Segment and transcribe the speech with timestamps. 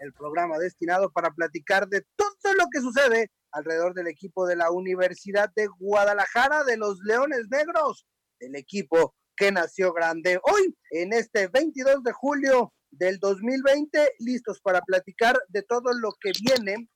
[0.00, 4.70] el programa destinado para platicar de todo lo que sucede alrededor del equipo de la
[4.70, 8.06] Universidad de Guadalajara, de los Leones Negros,
[8.40, 10.40] el equipo que nació grande.
[10.42, 16.32] Hoy, en este 22 de julio del 2020, listos para platicar de todo lo que
[16.40, 16.88] viene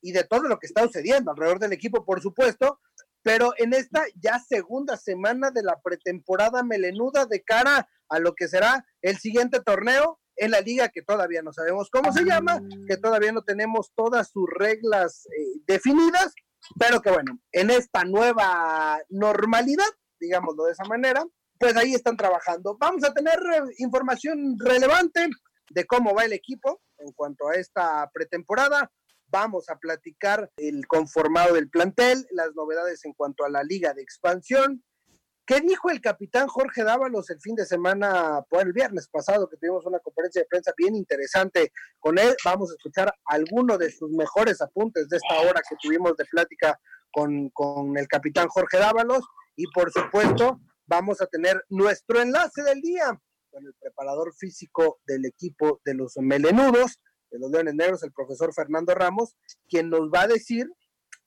[0.00, 2.80] y de todo lo que está sucediendo alrededor del equipo, por supuesto,
[3.22, 8.48] pero en esta ya segunda semana de la pretemporada melenuda de cara a lo que
[8.48, 12.96] será el siguiente torneo, en la liga que todavía no sabemos cómo se llama, que
[12.96, 16.34] todavía no tenemos todas sus reglas eh, definidas,
[16.78, 19.88] pero que bueno, en esta nueva normalidad,
[20.20, 21.24] digámoslo de esa manera,
[21.58, 22.76] pues ahí están trabajando.
[22.78, 25.28] Vamos a tener eh, información relevante
[25.70, 28.90] de cómo va el equipo en cuanto a esta pretemporada.
[29.26, 34.02] Vamos a platicar el conformado del plantel, las novedades en cuanto a la liga de
[34.02, 34.84] expansión,
[35.48, 39.56] ¿Qué dijo el capitán Jorge Dávalos el fin de semana, por el viernes pasado, que
[39.56, 42.36] tuvimos una conferencia de prensa bien interesante con él?
[42.44, 46.78] Vamos a escuchar algunos de sus mejores apuntes de esta hora que tuvimos de plática
[47.10, 49.24] con, con el capitán Jorge Dávalos.
[49.56, 53.18] Y por supuesto, vamos a tener nuestro enlace del día
[53.50, 58.52] con el preparador físico del equipo de los melenudos, de los Leones Negros, el profesor
[58.52, 59.34] Fernando Ramos,
[59.66, 60.70] quien nos va a decir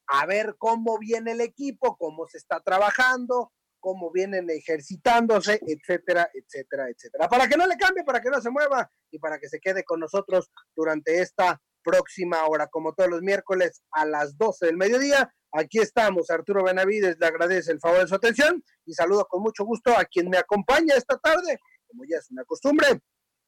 [0.06, 6.88] a ver cómo viene el equipo, cómo se está trabajando, cómo vienen ejercitándose, etcétera, etcétera,
[6.90, 7.28] etcétera.
[7.28, 9.84] Para que no le cambie, para que no se mueva y para que se quede
[9.84, 15.34] con nosotros durante esta próxima hora, como todos los miércoles a las 12 del mediodía.
[15.52, 19.66] Aquí estamos, Arturo Benavides le agradece el favor de su atención y saludo con mucho
[19.66, 23.02] gusto a quien me acompaña esta tarde, como ya es una costumbre.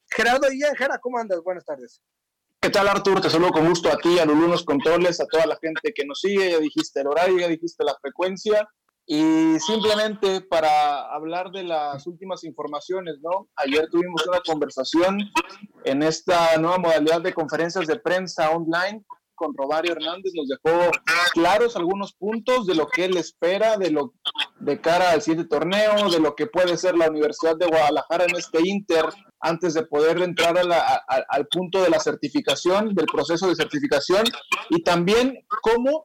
[0.10, 1.42] Gerardo y Gera, ¿cómo andas?
[1.42, 2.02] Buenas tardes.
[2.60, 3.22] ¿Qué tal, Arturo?
[3.22, 6.22] Te saludo con gusto a ti, a Lulunos Controles, a toda la gente que nos
[6.22, 6.52] sigue.
[6.52, 8.68] Ya dijiste el horario, ya dijiste la frecuencia.
[9.06, 13.50] Y simplemente para hablar de las últimas informaciones, ¿no?
[13.58, 15.20] Ayer tuvimos una conversación
[15.84, 19.04] en esta nueva modalidad de conferencias de prensa online
[19.36, 20.92] con Romario Hernández, nos dejó
[21.34, 24.14] claros algunos puntos de lo que él espera de lo
[24.60, 28.36] de cara al siguiente torneo, de lo que puede ser la Universidad de Guadalajara en
[28.38, 29.06] este Inter
[29.42, 34.24] antes de poder entrar al punto de la certificación, del proceso de certificación,
[34.70, 36.04] y también cómo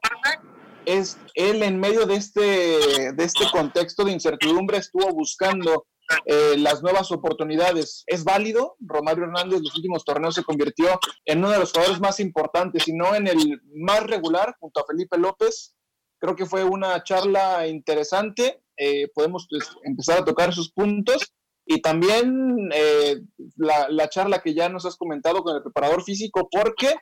[0.97, 5.85] es él en medio de este, de este contexto de incertidumbre estuvo buscando
[6.25, 8.03] eh, las nuevas oportunidades.
[8.07, 8.75] ¿Es válido?
[8.79, 12.93] Romario Hernández los últimos torneos se convirtió en uno de los jugadores más importantes y
[12.93, 15.75] no en el más regular junto a Felipe López.
[16.19, 18.63] Creo que fue una charla interesante.
[18.75, 21.33] Eh, podemos pues, empezar a tocar esos puntos.
[21.65, 23.21] Y también eh,
[23.55, 26.95] la, la charla que ya nos has comentado con el preparador físico, porque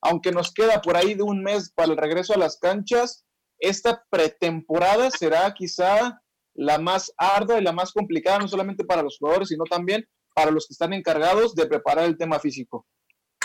[0.00, 3.23] aunque nos queda por ahí de un mes para el regreso a las canchas,
[3.58, 6.20] esta pretemporada será quizá
[6.54, 10.50] la más ardua y la más complicada, no solamente para los jugadores, sino también para
[10.50, 12.86] los que están encargados de preparar el tema físico.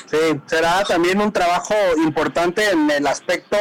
[0.09, 3.57] Sí, será también un trabajo importante en el aspecto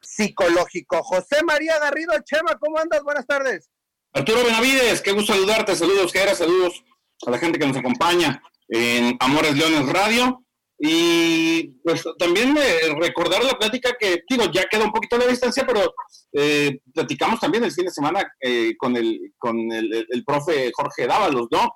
[0.00, 1.02] psicológico.
[1.02, 3.02] José María Garrido Chema, ¿cómo andas?
[3.02, 3.70] Buenas tardes.
[4.12, 6.84] Arturo Benavides, qué gusto saludarte, saludos, Gera, saludos
[7.26, 10.44] a la gente que nos acompaña en Amores Leones Radio.
[10.78, 15.64] Y pues también eh, recordar la plática que, digo, ya queda un poquito de distancia,
[15.66, 15.94] pero
[16.32, 21.06] eh, platicamos también el fin de semana eh, con, el, con el, el, profe Jorge
[21.06, 21.70] Dávalos, ¿no?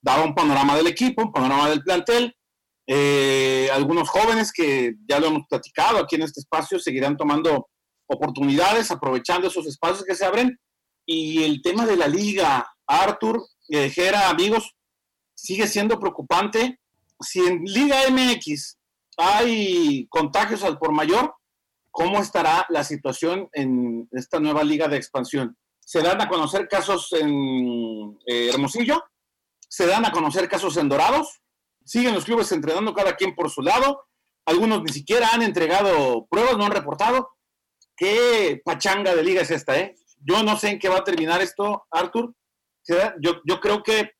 [0.00, 2.34] Daba un panorama del equipo, un panorama del plantel.
[3.72, 7.68] algunos jóvenes que ya lo hemos platicado aquí en este espacio seguirán tomando
[8.06, 10.58] oportunidades, aprovechando esos espacios que se abren.
[11.06, 14.74] Y el tema de la liga, Arthur, Jera, amigos,
[15.34, 16.78] sigue siendo preocupante
[17.24, 18.78] si en Liga MX
[19.16, 21.34] hay contagios al por mayor,
[21.90, 25.56] ¿cómo estará la situación en esta nueva liga de expansión?
[25.80, 29.02] Se dan a conocer casos en eh, Hermosillo,
[29.68, 31.40] se dan a conocer casos en Dorados,
[31.84, 34.04] siguen los clubes entrenando cada quien por su lado,
[34.46, 37.30] algunos ni siquiera han entregado pruebas, no han reportado.
[37.96, 39.94] ¿Qué pachanga de liga es esta, eh?
[40.18, 42.34] Yo no sé en qué va a terminar esto, Arthur.
[43.20, 44.10] Yo, yo creo que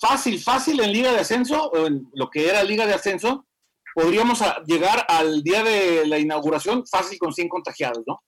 [0.00, 3.46] fácil, fácil en Liga de Ascenso, o en lo que era Liga de Ascenso,
[3.94, 8.22] podríamos llegar al día de la inauguración fácil con 100 contagiados, ¿no?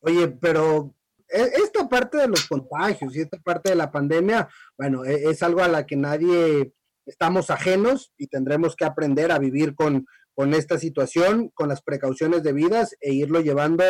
[0.00, 0.94] Oye, pero
[1.28, 5.42] e, esta parte de los contagios y esta parte de la pandemia, bueno, e, es
[5.42, 6.72] algo a la que nadie
[7.06, 12.42] estamos ajenos y tendremos que aprender a vivir con, con esta situación, con las precauciones
[12.42, 13.84] debidas e irlo llevando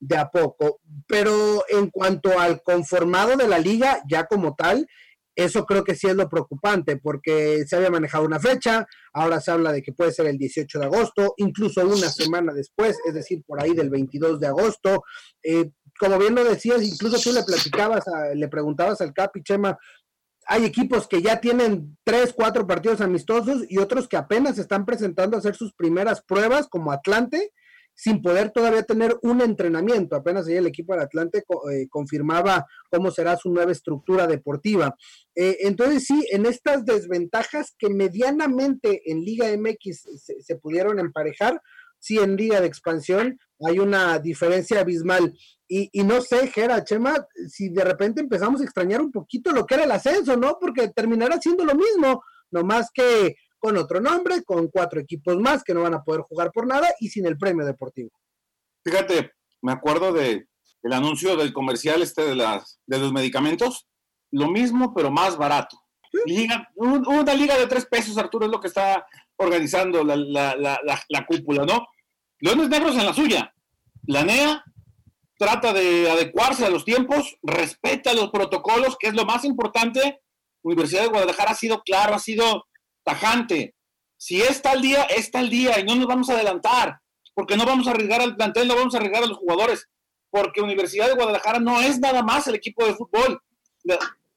[0.00, 0.80] de a poco.
[1.06, 4.86] Pero en cuanto al conformado de la liga, ya como tal,
[5.38, 9.52] eso creo que sí es lo preocupante, porque se había manejado una fecha, ahora se
[9.52, 13.44] habla de que puede ser el 18 de agosto, incluso una semana después, es decir,
[13.46, 15.04] por ahí del 22 de agosto.
[15.44, 18.04] Eh, como bien lo decías, incluso tú le platicabas,
[18.34, 19.78] le preguntabas al Capi Chema,
[20.48, 25.36] hay equipos que ya tienen tres, cuatro partidos amistosos y otros que apenas están presentando
[25.36, 27.52] a hacer sus primeras pruebas, como Atlante,
[27.98, 30.14] sin poder todavía tener un entrenamiento.
[30.14, 34.94] Apenas ahí el equipo del Atlante eh, confirmaba cómo será su nueva estructura deportiva.
[35.34, 40.06] Eh, entonces sí, en estas desventajas que medianamente en Liga MX
[40.38, 41.60] se, pudieron emparejar,
[41.98, 43.36] sí en Liga de Expansión
[43.66, 45.36] hay una diferencia abismal.
[45.66, 49.74] Y, no sé, Gera, Chema, si de repente empezamos a extrañar un poquito lo que
[49.74, 50.56] era el ascenso, ¿no?
[50.58, 55.74] Porque terminará siendo lo mismo, nomás que con otro nombre, con cuatro equipos más que
[55.74, 58.10] no van a poder jugar por nada y sin el premio deportivo.
[58.84, 59.32] Fíjate,
[59.62, 60.46] me acuerdo de
[60.82, 63.88] el anuncio del comercial este de las de los medicamentos,
[64.30, 65.76] lo mismo pero más barato.
[66.24, 69.04] Liga, una liga de tres pesos, Arturo, es lo que está
[69.36, 71.86] organizando la, la, la, la, cúpula, ¿no?
[72.40, 73.54] Leones Negros en la suya.
[74.06, 74.64] La NEA
[75.38, 80.20] trata de adecuarse a los tiempos, respeta los protocolos, que es lo más importante.
[80.62, 82.64] Universidad de Guadalajara ha sido claro, ha sido
[83.08, 83.74] tajante.
[84.18, 87.00] Si es tal día, es tal día y no nos vamos a adelantar,
[87.34, 89.88] porque no vamos a arriesgar al plantel, no vamos a arriesgar a los jugadores,
[90.30, 93.40] porque Universidad de Guadalajara no es nada más el equipo de fútbol.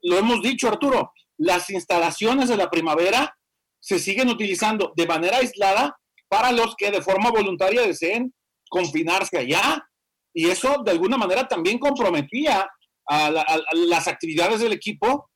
[0.03, 3.35] Lo hemos dicho, Arturo, las instalaciones de la primavera
[3.79, 5.97] se siguen utilizando de manera aislada
[6.29, 8.33] para los que de forma voluntaria deseen
[8.69, 9.85] confinarse allá.
[10.33, 12.69] Y eso de alguna manera también comprometía
[13.09, 15.29] a las actividades del equipo,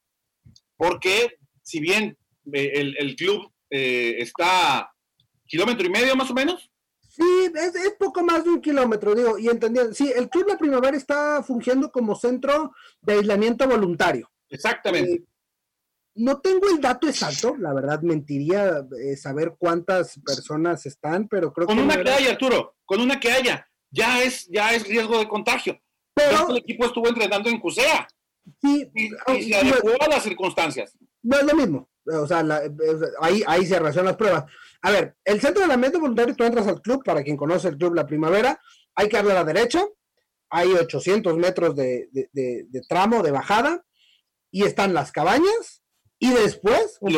[0.77, 2.17] porque si bien
[2.51, 4.91] el, club eh, está
[5.45, 6.69] kilómetro y medio más o menos.
[7.15, 7.23] Sí,
[7.55, 9.93] es, poco más de un kilómetro, digo, y entendiendo.
[9.93, 14.29] Sí, el Club La Primavera está fungiendo como centro de aislamiento voluntario.
[14.49, 15.13] Exactamente.
[15.13, 15.23] Eh,
[16.15, 21.67] no tengo el dato exacto, la verdad mentiría eh, saber cuántas personas están, pero creo
[21.67, 21.83] con que.
[21.83, 25.27] Con una que haya, Arturo, con una que haya, ya es, ya es riesgo de
[25.27, 25.79] contagio.
[26.13, 28.07] Pero el equipo estuvo entrenando en CUSEA.
[28.61, 29.09] Sí, y,
[29.43, 30.97] se adecuó a las circunstancias.
[31.23, 32.45] No es lo mismo o sea,
[33.21, 34.45] ahí, ahí se relacionan las pruebas.
[34.81, 37.77] A ver, el centro de aislamiento voluntario, tú entras al club, para quien conoce el
[37.77, 38.59] club La Primavera,
[38.95, 39.83] hay que darle a la derecha,
[40.49, 42.09] hay 800 metros de,
[42.87, 43.83] tramo de bajada,
[44.51, 45.83] y están las cabañas,
[46.19, 47.13] y después, un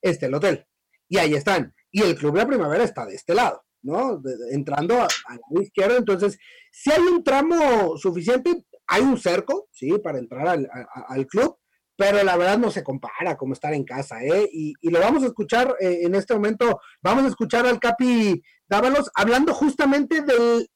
[0.00, 0.66] este, el hotel.
[1.08, 1.74] Y ahí están.
[1.90, 4.22] Y el club La Primavera está de este lado, ¿no?
[4.50, 5.08] entrando a,
[5.50, 5.96] la izquierda.
[5.96, 6.38] Entonces,
[6.70, 9.98] si hay un tramo suficiente, hay un cerco, ¿sí?
[9.98, 10.70] Para entrar al,
[11.08, 11.58] al club
[11.98, 14.48] pero la verdad no se compara como estar en casa, ¿eh?
[14.52, 19.10] Y, lo vamos a escuchar eh, en este momento, vamos a escuchar al Capi Dávalos
[19.14, 20.68] hablando justamente del,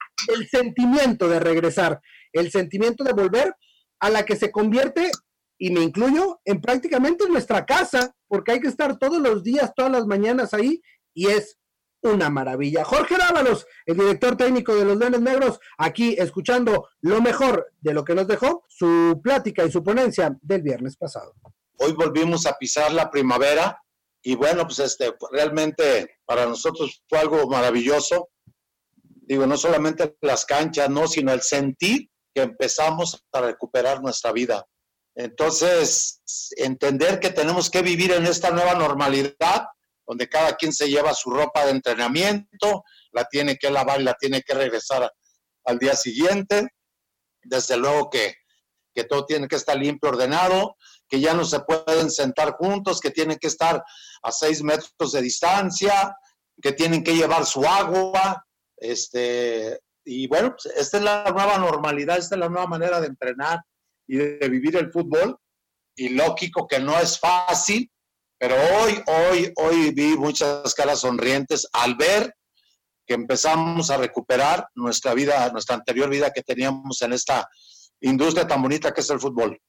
[0.50, 2.00] sentimiento de regresar,
[2.32, 3.54] el sentimiento de volver
[4.00, 5.12] a la que se convierte,
[5.58, 9.92] y me incluyo, en prácticamente nuestra casa, porque hay que estar todos los días, todas
[9.92, 10.82] las mañanas ahí,
[11.14, 11.56] y es
[12.02, 12.84] una maravilla.
[12.84, 18.04] Jorge Dávalos, el director técnico de los Leones Negros, aquí escuchando lo mejor de lo
[18.04, 21.34] que nos dejó su plática y su ponencia del viernes pasado.
[21.78, 23.80] Hoy volvimos a pisar la primavera
[24.22, 28.30] y bueno, pues este realmente para nosotros fue algo maravilloso.
[29.04, 34.66] Digo, no solamente las canchas, no, sino el sentir que empezamos a recuperar nuestra vida.
[35.14, 36.22] Entonces,
[36.56, 39.66] entender que tenemos que vivir en esta nueva normalidad
[40.12, 44.12] donde cada quien se lleva su ropa de entrenamiento, la tiene que lavar y la
[44.12, 45.10] tiene que regresar
[45.64, 46.68] al día siguiente.
[47.42, 48.34] Desde luego que,
[48.94, 50.76] que todo tiene que estar limpio, ordenado,
[51.08, 53.82] que ya no se pueden sentar juntos, que tienen que estar
[54.22, 56.14] a seis metros de distancia,
[56.60, 58.44] que tienen que llevar su agua,
[58.76, 63.06] este, y bueno, pues, esta es la nueva normalidad, esta es la nueva manera de
[63.06, 63.62] entrenar
[64.06, 65.38] y de vivir el fútbol.
[65.96, 67.90] Y lógico que no es fácil,
[68.42, 72.34] pero hoy, hoy, hoy vi muchas caras sonrientes al ver
[73.06, 77.48] que empezamos a recuperar nuestra vida, nuestra anterior vida que teníamos en esta
[78.00, 79.60] industria tan bonita que es el fútbol.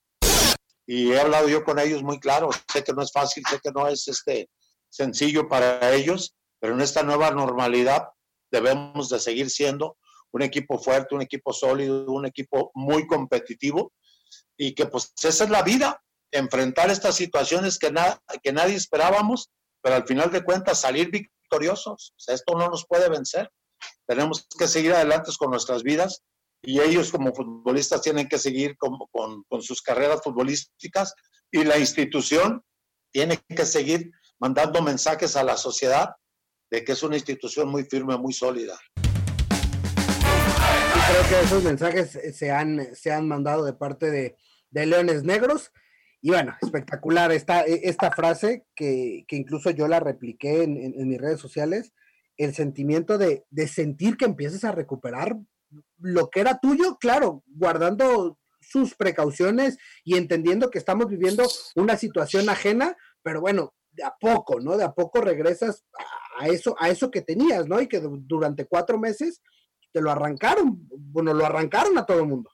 [0.88, 3.70] Y he hablado yo con ellos muy claro, sé que no es fácil, sé que
[3.70, 4.50] no es este
[4.90, 8.08] sencillo para ellos, pero en esta nueva normalidad
[8.52, 9.98] debemos de seguir siendo
[10.32, 13.94] un equipo fuerte, un equipo sólido, un equipo muy competitivo
[14.58, 16.04] y que pues esa es la vida,
[16.34, 17.94] enfrentar estas situaciones que,
[18.42, 19.50] que nadie esperábamos,
[19.82, 22.14] pero al final de cuentas salir victoriosos.
[22.28, 23.50] esto no nos puede vencer.
[24.08, 26.24] Tenemos que seguir adelante con nuestras vidas
[26.62, 31.14] y ellos como futbolistas tienen que seguir con, sus carreras futbolísticas
[31.52, 32.64] y la institución
[33.12, 36.16] tiene que seguir mandando mensajes a la sociedad
[36.72, 38.80] de que es una institución muy firme, muy sólida.
[41.08, 45.72] creo que esos mensajes se han, se han mandado de parte de Leones Negros.
[46.26, 51.20] Y bueno, espectacular esta, esta frase que, que incluso yo la repliqué en, en, mis
[51.20, 51.92] redes sociales,
[52.38, 55.38] el sentimiento de, de sentir que empiezas a recuperar
[55.98, 61.44] lo que era tuyo, claro, guardando sus precauciones y entendiendo que estamos viviendo
[61.76, 64.78] una situación ajena, pero bueno, de a poco, ¿no?
[64.78, 65.84] De a poco regresas
[66.40, 67.82] a eso, a eso que tenías, ¿no?
[67.82, 69.42] Y que durante cuatro meses
[69.92, 72.50] te lo arrancaron, bueno, lo arrancaron a todo el mundo.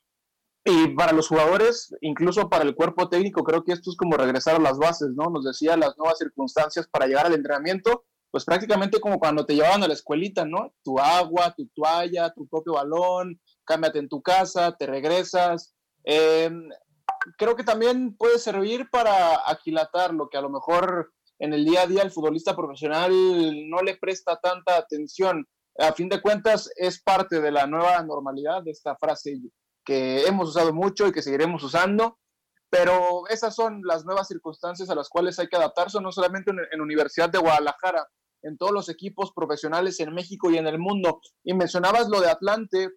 [0.71, 4.55] Y para los jugadores, incluso para el cuerpo técnico, creo que esto es como regresar
[4.55, 5.31] a las bases, ¿no?
[5.31, 9.81] Nos decía las nuevas circunstancias para llegar al entrenamiento, pues prácticamente como cuando te llevaban
[9.81, 10.75] a la escuelita, ¿no?
[10.83, 15.73] Tu agua, tu toalla, tu propio balón, cámbiate en tu casa, te regresas.
[16.03, 16.69] Em,
[17.39, 21.81] creo que también puede servir para aquilatar lo que a lo mejor en el día
[21.81, 23.11] a día el futbolista profesional
[23.71, 25.47] no le presta tanta atención.
[25.79, 29.39] A fin de cuentas, es parte de la nueva normalidad de esta frase
[29.85, 32.19] que hemos usado mucho y que seguiremos usando,
[32.69, 36.57] pero esas son las nuevas circunstancias a las cuales hay que adaptarse, no solamente en,
[36.57, 38.07] la Universidad de Guadalajara,
[38.43, 41.19] en todos los equipos profesionales en México y en el mundo.
[41.43, 42.89] Y mencionabas lo de Atlante,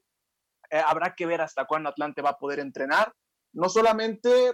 [0.71, 3.15] eh, habrá que ver hasta cuándo Atlante va a poder entrenar,
[3.55, 4.49] no solamente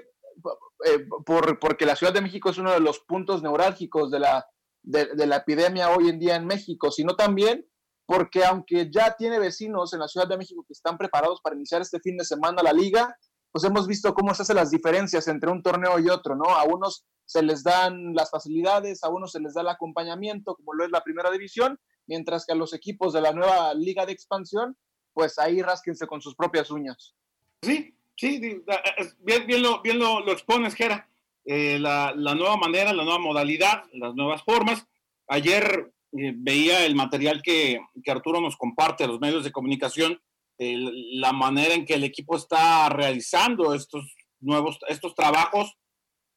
[0.85, 4.47] eh, por, porque la Ciudad de México es uno de los puntos neurálgicos de la,
[4.83, 7.67] de, la epidemia hoy en día en México, sino también
[8.09, 11.83] porque aunque ya tiene vecinos en la Ciudad de México que están preparados para iniciar
[11.83, 13.15] este fin de semana la liga,
[13.53, 16.47] pues hemos visto cómo se hacen las diferencias entre un torneo y otro, ¿no?
[16.47, 20.73] A unos se les dan las facilidades, a unos se les da el acompañamiento, como
[20.73, 24.13] lo es la primera división, mientras que a los equipos de la nueva liga de
[24.13, 24.75] expansión,
[25.13, 27.15] pues ahí rásquense con sus propias uñas.
[27.61, 31.09] Sí, Sí, bien, bien, lo, bien lo, expones, Gera.
[31.45, 34.89] Eh, la, la, nueva manera, la nueva modalidad, las nuevas formas.
[35.29, 40.21] Ayer eh, veía el material que, que, Arturo nos comparte los medios de comunicación,
[40.61, 45.73] la manera en que el equipo está realizando estos nuevos, estos trabajos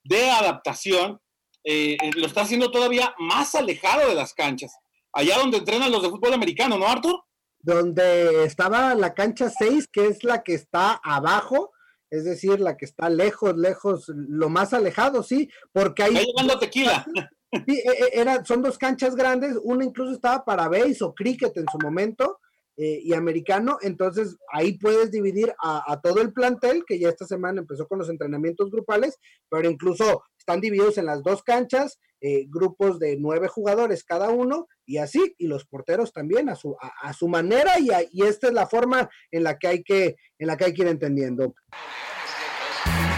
[0.04, 1.20] de adaptación,
[1.64, 4.78] eh, lo está haciendo todavía más alejado de las canchas.
[5.12, 7.26] Allá donde entrenan los de fútbol americano, ¿no, Arturo?
[7.64, 11.72] donde estaba la cancha 6, que es la que está abajo,
[12.10, 16.18] es decir, la que está lejos, lejos, lo más alejado, sí, porque ahí...
[16.18, 16.26] Ahí
[16.60, 17.06] tequila.
[17.52, 21.56] Sí, e, e, era, son dos canchas grandes, una incluso estaba para base o cricket
[21.58, 22.40] en su momento,
[22.78, 27.60] eh, y americano, entonces ahí puedes dividir a, todo el plantel, que ya esta semana
[27.62, 32.98] empezó con los entrenamientos grupales, pero incluso están divididos en las dos canchas, eh, grupos
[32.98, 37.28] de nueve jugadores cada uno, y así, y los porteros también a su, a, su
[37.28, 40.66] manera, y, y, esta es la forma en la que hay que, en la que
[40.66, 41.54] hay que ir entendiendo.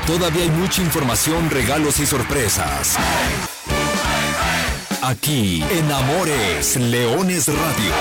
[0.08, 2.98] Todavía hay mucha información, regalos y sorpresas.
[5.06, 7.92] Aquí en Amores Leones Radio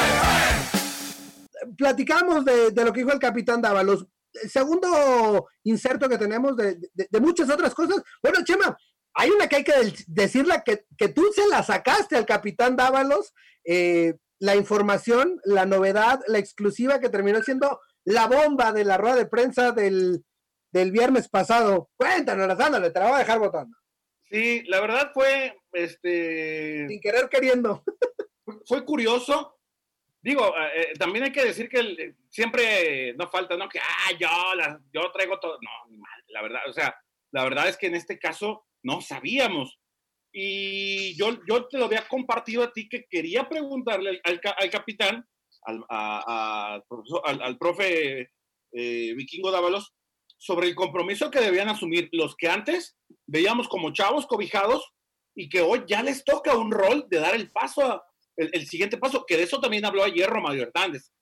[1.77, 4.07] platicamos de, lo que dijo el capitán Dávalos.
[4.41, 6.79] El segundo inserto que tenemos de,
[7.21, 8.05] muchas otras cosas.
[8.23, 8.79] Bueno, Chema,
[9.15, 9.73] hay una que hay que
[10.07, 13.35] decirla que, que tú se la sacaste al capitán Dávalos.
[13.65, 19.17] Eh, la información, la novedad, la exclusiva que terminó siendo la bomba de la rueda
[19.17, 20.25] de prensa del,
[20.71, 21.91] del viernes pasado.
[21.97, 23.77] Cuéntanos, ándale, te la voy a dejar votando.
[24.31, 26.87] Sí, la verdad fue, este...
[26.89, 27.83] Sin querer queriendo.
[28.67, 29.57] Fue curioso,
[30.23, 33.69] Digo, eh, eh, también hay que decir que eh, siempre no falta, ¿no?
[33.69, 34.29] Que, ah, yo,
[34.93, 35.59] yo traigo todo.
[35.61, 36.95] No, la verdad, o sea,
[37.33, 39.81] la verdad es que en este caso no sabíamos.
[40.33, 45.27] Y yo, yo te lo había compartido a ti que quería preguntarle al, al, capitán,
[45.63, 48.31] al, al, profe
[48.73, 49.93] Vikingo Dávalos,
[50.39, 54.93] sobre el compromiso que debían asumir los que antes veíamos como chavos cobijados
[55.35, 58.05] y que hoy ya les toca un rol de dar el paso a,
[58.37, 61.13] el, siguiente paso, que de eso también habló ayer Romario Hernández.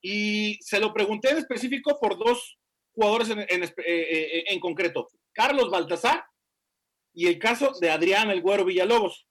[0.00, 2.58] Y se lo pregunté en específico por dos
[2.92, 6.24] jugadores en, en, eh, eh, en, concreto, Carlos Baltasar
[7.14, 9.28] y el caso de Adrián El Güero Villalobos.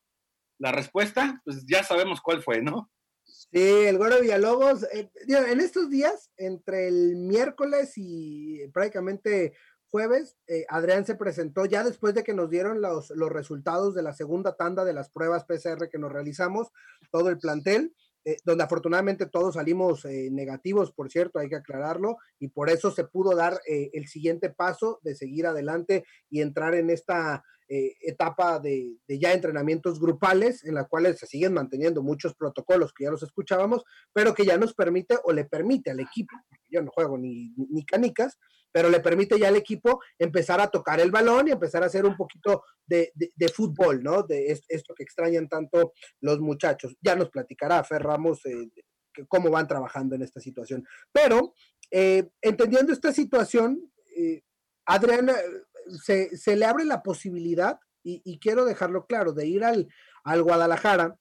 [0.58, 2.92] La respuesta, pues ya sabemos cuál fue, ¿no?
[3.24, 9.54] Sí, el Güero Villalobos, eh, en estos días, entre el miércoles y prácticamente
[9.92, 14.02] jueves, eh, Adrián se presentó ya después de que nos dieron los, los, resultados de
[14.02, 16.72] la segunda tanda de las pruebas PCR que nos realizamos,
[17.12, 17.94] todo el plantel,
[18.24, 22.90] eh, donde afortunadamente todos salimos eh, negativos, por cierto, hay que aclararlo, y por eso
[22.92, 28.60] se pudo dar el siguiente paso de seguir adelante y entrar en esta eh, etapa
[28.60, 33.24] de, ya entrenamientos grupales en la cuales se siguen manteniendo muchos protocolos que ya los
[33.24, 36.36] escuchábamos, pero que ya nos permite o le permite al equipo,
[36.70, 38.38] yo no juego ni, ni canicas,
[38.74, 42.06] pero le permite ya al equipo empezar a tocar el balón y empezar a hacer
[42.06, 43.13] un poquito de,
[43.56, 44.24] fútbol, ¿no?
[44.24, 46.98] De esto que extrañan tanto los muchachos.
[47.00, 48.70] Ya nos platicará Fer Ramos eh,
[49.30, 50.84] cómo van trabajando en esta situación.
[51.13, 51.54] Pero
[51.90, 53.94] eh, entendiendo esta situación,
[54.86, 55.38] Adriana,
[56.04, 59.88] se, le abre la posibilidad, y, quiero dejarlo claro, de ir al,
[60.24, 61.20] al Guadalajara.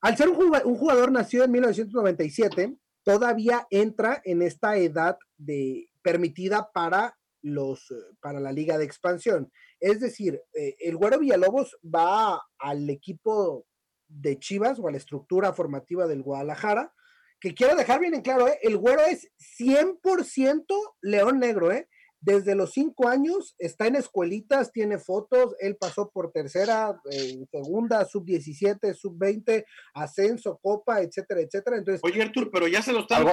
[0.00, 7.18] Al ser un jugador, nacido en 1997, todavía entra en esta edad de permitida para
[7.42, 9.52] los para la liga de expansión.
[9.80, 13.66] Es decir, eh, el Güero Villalobos va al equipo
[14.08, 16.92] de Chivas o a la estructura formativa del Guadalajara,
[17.40, 18.58] que quiero dejar bien en claro, ¿eh?
[18.62, 20.64] el Güero es 100%
[21.02, 21.88] León Negro, ¿eh?
[22.20, 28.04] Desde los cinco años está en escuelitas, tiene fotos, él pasó por tercera, eh, segunda,
[28.04, 31.76] sub 17, sub 20, ascenso, copa, etcétera, etcétera.
[31.76, 33.24] Entonces, Oye, Artur, pero ya se lo están,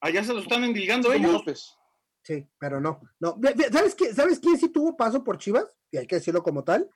[0.00, 1.76] allá se lo están endilgando ellos.
[2.22, 3.38] Sí, pero no, no.
[3.72, 5.74] ¿Sabes, qué, ¿Sabes quién sí tuvo paso por Chivas?
[5.90, 6.88] Y hay que decirlo como tal,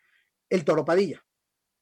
[0.49, 1.25] el Toro Padilla.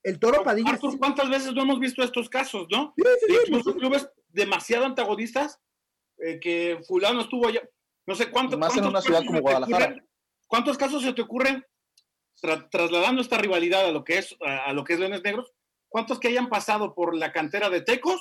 [0.02, 0.71] El Toro Padilla.
[0.71, 2.93] Artur, ¿cuántas veces no hemos visto estos casos, no?
[2.97, 3.05] Sí,
[3.45, 5.61] sí, clubes demasiado antagonistas,
[6.19, 7.62] eh, que fulano estuvo allá
[8.07, 10.05] no sé cuánto, Más en una ciudad como Guadalajara.
[10.47, 11.65] ¿Cuántos casos se te ocurren
[12.71, 15.53] trasladando esta rivalidad a lo que es a, lo que es Leones Negros?
[15.89, 18.21] ¿Cuántos que hayan pasado por la cantera de Tecos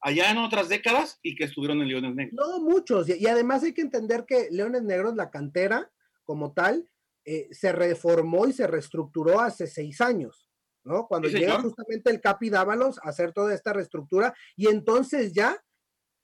[0.00, 2.34] allá en otras décadas y que estuvieron en Leones Negros?
[2.34, 3.08] No, muchos.
[3.08, 5.90] Y, además hay que entender que Leones Negros, la cantera
[6.24, 6.88] como tal,
[7.24, 10.48] eh, se reformó y se reestructuró hace seis años.
[10.84, 11.06] ¿no?
[11.06, 15.62] Cuando llega justamente el Capi Dávalos a hacer toda esta reestructura y entonces ya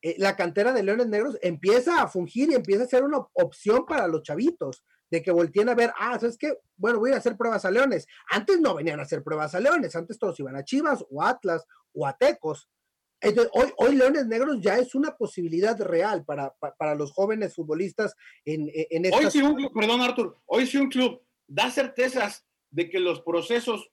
[0.02, 3.84] eh, la cantera de Leones Negros empieza a fungir y empieza a ser una opción
[3.86, 6.54] para los chavitos, de que volteen a ver, ah, ¿sabes qué?
[6.76, 8.06] Bueno, voy a hacer pruebas a Leones.
[8.30, 11.64] Antes no venían a hacer pruebas a Leones, antes todos iban a Chivas o Atlas
[11.94, 12.68] o a Tecos.
[13.20, 18.14] Entonces, hoy, hoy Leones Negros ya es una posibilidad real para, para, los jóvenes futbolistas
[18.44, 22.88] en, en Hoy sí un club, perdón Artur, hoy sí un club da certezas de
[22.88, 23.90] que los procesos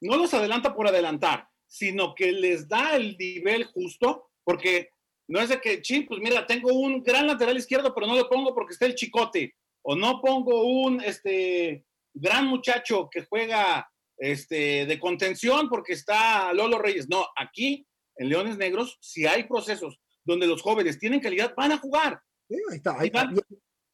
[0.00, 4.91] no los adelanta por adelantar, sino que les da el nivel justo, porque
[5.28, 8.28] no es de que, sí, pues mira, tengo un gran lateral izquierdo, pero no lo
[8.28, 9.54] pongo porque está el chicote.
[9.84, 16.78] O no pongo un este, gran muchacho que juega este, de contención porque está Lolo
[16.78, 17.08] Reyes.
[17.08, 21.78] No, aquí en Leones Negros, si hay procesos donde los jóvenes tienen calidad, van a
[21.78, 22.20] jugar.
[22.48, 22.56] Sí,
[22.98, 23.28] ahí está.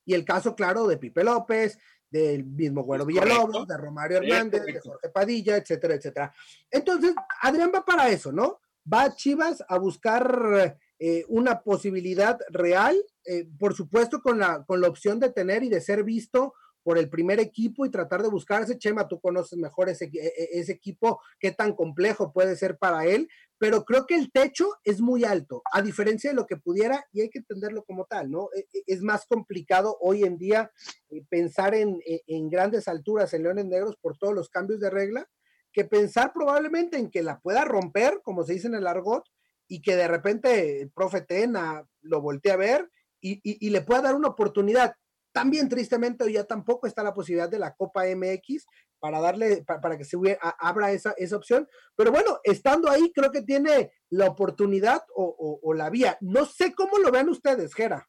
[0.04, 1.78] Y, el caso, claro, de Pipe López,
[2.10, 6.34] del mismo Güero Villalobos, de Romario Hernández, de Jorge Padilla, etcétera, etcétera.
[6.70, 8.60] Entonces, Adrián va para eso, ¿no?
[8.90, 14.80] Va a Chivas a buscar eh, una posibilidad real, eh, por supuesto con la, con
[14.80, 18.30] la opción de tener y de ser visto por el primer equipo y tratar de
[18.30, 22.56] buscar ese Chema, tú conoces mejor ese, e, e, ese equipo, qué tan complejo puede
[22.56, 26.46] ser para él, pero creo que el techo es muy alto, a diferencia de lo
[26.46, 28.48] que pudiera, y hay que entenderlo como tal, ¿no?
[28.56, 30.72] E, es más complicado hoy en día
[31.10, 35.28] eh, pensar en, en grandes alturas en Leones Negros por todos los cambios de regla,
[35.72, 39.24] que pensar probablemente en que la pueda romper, como se dice en el argot,
[39.68, 44.14] y que de repente el profe Tena lo voltee a ver y, le pueda dar
[44.14, 44.94] una oportunidad.
[45.32, 48.66] También tristemente hoy ya tampoco está la posibilidad de la Copa MX
[48.98, 50.16] para darle, para, que se
[50.58, 51.68] abra esa, esa opción.
[51.94, 56.16] Pero bueno, estando ahí, creo que tiene la oportunidad o, o la vía.
[56.20, 58.08] No sé cómo lo ven ustedes, Gera.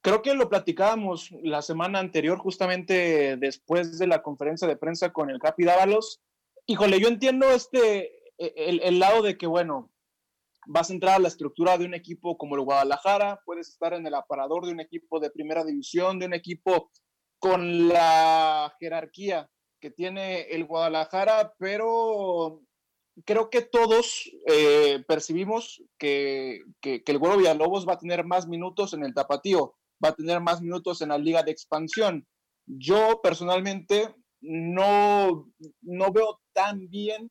[0.00, 5.28] Creo que lo platicábamos la semana anterior, justamente después de la conferencia de prensa con
[5.30, 6.22] el Capi Dávalos.
[6.66, 9.90] Híjole, yo entiendo este, e, el, el lado de que, bueno,
[10.68, 14.06] vas a entrar a la estructura de un equipo como el Guadalajara, puedes estar en
[14.06, 16.90] el aparador de un equipo de primera división, de un equipo
[17.38, 19.48] con la jerarquía
[19.80, 22.60] que tiene el Guadalajara, pero
[23.24, 27.38] creo que todos eh, percibimos que, que, el Güero
[27.86, 31.18] va a tener más minutos en el tapatío, va a tener más minutos en la
[31.18, 32.26] liga de expansión.
[32.66, 35.50] Yo personalmente no,
[35.80, 37.30] no veo tan bien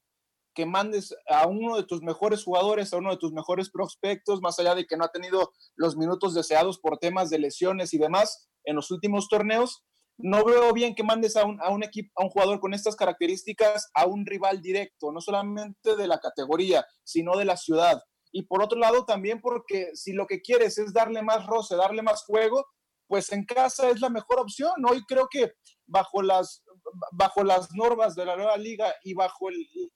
[0.57, 4.57] que mandes a uno de tus mejores jugadores, a uno de tus mejores prospectos, más
[4.57, 8.49] allá de que no ha tenido los minutos deseados por temas de lesiones y demás
[8.63, 9.85] en los últimos torneos,
[10.17, 12.95] no veo bien que mandes a un, a un equipo, a un jugador con estas
[12.95, 18.01] características a un rival directo, no solamente de la categoría, sino de la ciudad.
[18.31, 22.01] Y por otro lado, también porque si lo que quieres es darle más roce, darle
[22.01, 22.65] más juego,
[23.07, 24.73] pues en casa es la mejor opción.
[24.89, 25.51] Hoy creo que
[25.87, 26.63] bajo las,
[27.11, 29.47] bajo las normas de la nueva liga y bajo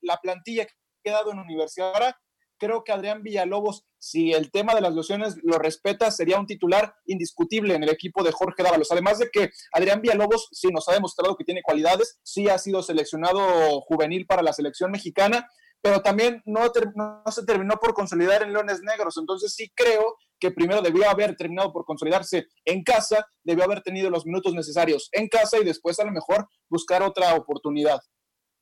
[0.02, 2.18] la plantilla que ha quedado en Universidad, ahora,
[2.58, 6.94] creo que Adrián Villalobos, si el tema de las lesiones lo respeta, sería un titular
[7.06, 8.92] indiscutible en el equipo de Jorge Dávalos.
[8.92, 12.84] Además de que Adrián Villalobos sí nos ha demostrado que tiene cualidades, sí ha sido
[12.84, 15.50] seleccionado juvenil para la selección mexicana,
[15.82, 19.18] pero también no, no se terminó por consolidar en Leones Negros.
[19.18, 24.10] Entonces sí creo que primero debió haber terminado por consolidarse en casa, debió haber tenido
[24.10, 28.00] los minutos necesarios en casa y después a lo mejor buscar otra oportunidad.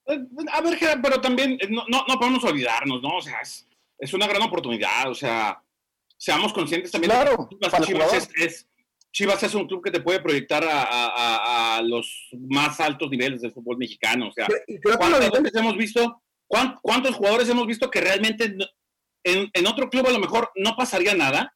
[0.06, 0.18] Eh,
[0.52, 3.16] a ver, pero también eh, no, no, podemos olvidarnos, ¿no?
[3.16, 5.62] O sea, es, una gran oportunidad, o sea,
[6.18, 7.12] seamos conscientes también.
[7.12, 7.48] Claro,
[7.82, 8.68] Chivas, es,
[9.10, 13.78] Chivas, es, un club que te puede proyectar a, los más altos niveles del fútbol
[13.78, 14.46] mexicano, o sea,
[14.98, 16.22] ¿cuántos hemos visto?
[16.46, 18.54] ¿Cuántos jugadores hemos visto que realmente
[19.24, 21.54] en, en otro club a lo mejor no pasaría nada?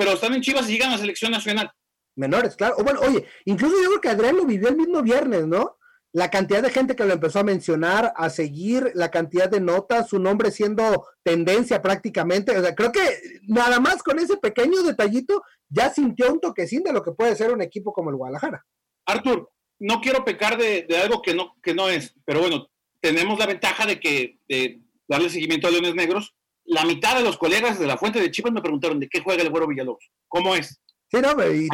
[0.00, 1.70] Pero están en Chivas y llegan a la selección nacional.
[2.16, 2.76] Menores, claro.
[2.78, 5.76] O bueno, oye, incluso yo creo que Adrián lo vivió el mismo viernes, ¿no?
[6.14, 10.08] La cantidad de gente que lo empezó a mencionar, a seguir, la cantidad de notas,
[10.08, 12.56] su nombre siendo tendencia prácticamente.
[12.56, 13.00] O sea, creo que
[13.42, 17.52] nada más con ese pequeño detallito ya sintió un toquecín de lo que puede ser
[17.52, 18.64] un equipo como el Guadalajara.
[19.04, 22.70] Artur, no quiero pecar de, algo que no, que no es, pero bueno,
[23.02, 26.34] tenemos la ventaja de que de darle seguimiento a Leones Negros
[26.70, 29.42] la mitad de los colegas de la fuente de Chivas me preguntaron de qué juega
[29.42, 30.08] el Güero Villalobos.
[30.28, 30.80] ¿Cómo es?
[31.10, 31.68] Sí, no, y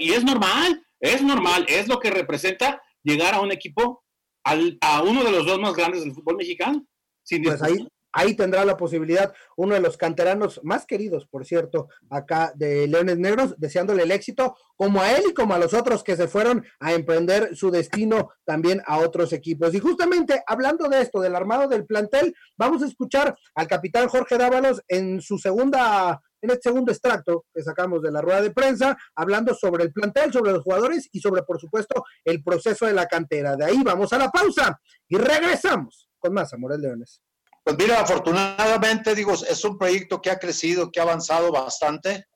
[0.00, 4.04] y es normal, es normal, es lo que representa llegar a un equipo,
[4.44, 6.86] al, a uno de los dos más grandes del fútbol mexicano.
[7.24, 11.88] Sin pues ahí, ahí tendrá la posibilidad uno de los canteranos más queridos, por cierto,
[12.10, 16.02] acá de Leones Negros, deseándole el éxito, como a él y como a los otros
[16.02, 19.74] que se fueron a emprender su destino también a otros equipos.
[19.74, 24.38] Y justamente hablando de esto, del armado del plantel, vamos a escuchar al capitán Jorge
[24.38, 28.98] Dávalos en su segunda en este segundo extracto que sacamos de la rueda de prensa,
[29.14, 33.06] hablando sobre el plantel, sobre los jugadores y sobre, por supuesto, el proceso de la
[33.06, 33.56] cantera.
[33.56, 37.22] De ahí vamos a la pausa y regresamos con más Amores Leones.
[37.64, 42.26] Pues mira, afortunadamente, digo, es un proyecto que ha crecido, que ha avanzado bastante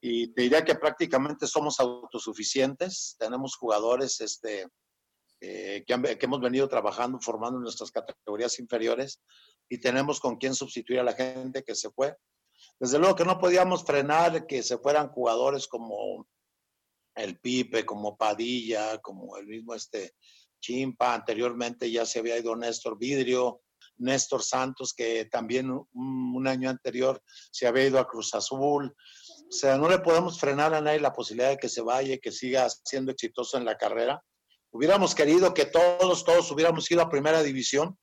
[0.00, 3.14] y te diría que prácticamente somos autosuficientes.
[3.16, 4.66] Tenemos jugadores este,
[5.40, 9.22] eh, que, hemos venido trabajando, formando nuestras categorías inferiores
[9.68, 12.16] y tenemos con quién sustituir a la gente que se fue.
[12.80, 16.26] Desde luego que no podíamos frenar que se fueran jugadores como
[17.14, 20.14] el Pipe, como Padilla, como el mismo este
[20.60, 23.62] Chimpa, anteriormente ya se había ido Néstor Vidrio,
[24.02, 28.94] Néstor Santos, que también un, año anterior se había ido a Cruz Azul.
[29.48, 32.18] O sea, no le podemos frenar a nadie la posibilidad de que se vaya y
[32.18, 34.22] que siga siendo exitoso en la carrera.
[34.72, 37.96] Hubiéramos querido que todos, todos hubiéramos ido a primera división,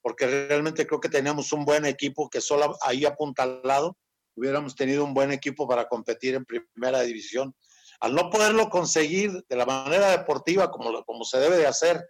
[0.00, 3.96] porque realmente creo que teníamos un buen equipo que solo ahí apuntalado
[4.34, 7.54] hubiéramos tenido un buen equipo para competir en primera división.
[8.00, 12.04] Al no poderlo conseguir de la manera deportiva como, como se debe de hacer,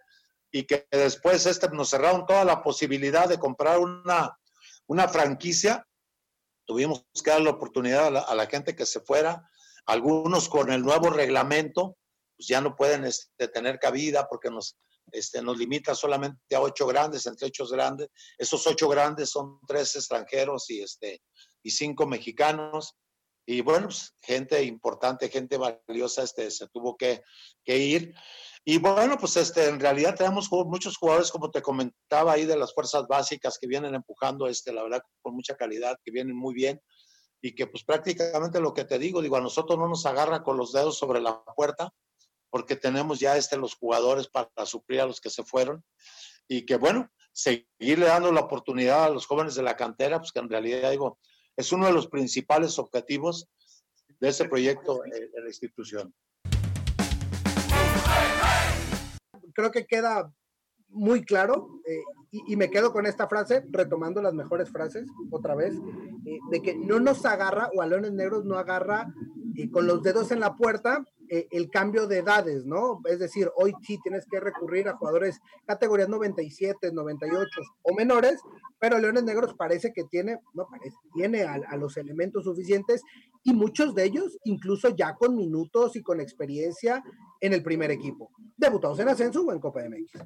[0.53, 4.37] y que después este, nos cerraron toda la posibilidad de comprar una,
[4.85, 5.85] una franquicia,
[6.65, 9.49] tuvimos que dar la oportunidad a la, gente que se fuera.
[9.87, 11.97] Algunos con el nuevo reglamento,
[12.37, 14.77] pues ya no pueden este, tener cabida porque nos,
[15.11, 18.09] este, nos limita solamente a ocho grandes, entre ocho grandes.
[18.37, 21.23] Esos ocho grandes son tres extranjeros y, este,
[21.63, 22.93] y cinco mexicanos.
[23.47, 27.23] Y bueno, pues, gente importante, gente valiosa este, se tuvo que,
[27.65, 28.13] que ir.
[28.65, 32.73] Y bueno, pues este, en realidad tenemos muchos jugadores, como te comentaba ahí, de las
[32.73, 36.81] fuerzas básicas que vienen empujando, este, la verdad, con mucha calidad, que vienen muy bien
[37.41, 40.55] y que pues prácticamente lo que te digo, digo, a nosotros no nos agarra con
[40.55, 41.93] los dedos sobre la puerta
[42.49, 45.83] porque tenemos ya este, los jugadores para suplir a los que se fueron
[46.47, 50.39] y que bueno, seguirle dando la oportunidad a los jóvenes de la cantera, pues que
[50.39, 51.19] en realidad digo,
[51.57, 53.49] es uno de los principales objetivos
[54.21, 56.13] de ese proyecto en la institución.
[59.53, 60.31] Creo que queda
[60.89, 65.75] muy claro eh, y, me quedo con esta frase, retomando las mejores frases otra vez,
[66.25, 69.13] eh, de que no nos agarra o a Leones Negros no agarra
[69.55, 71.03] eh, con los dedos en la puerta
[71.51, 72.99] el cambio de edades, ¿no?
[73.05, 77.49] Es decir, hoy sí tienes que recurrir a jugadores categorías 97, 98
[77.83, 78.39] o menores,
[78.79, 83.01] pero Leones Negros parece que tiene, no parece, tiene a los elementos suficientes
[83.43, 87.03] y muchos de ellos incluso ya con minutos y con experiencia
[87.41, 90.25] en el primer equipo, debutados en ascenso o en Copa de México.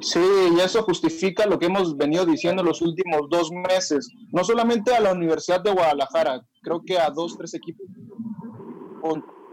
[0.00, 0.20] Sí,
[0.56, 5.00] y eso justifica lo que hemos venido diciendo los últimos dos meses, no solamente a
[5.00, 7.86] la Universidad de Guadalajara, creo que a dos, tres equipos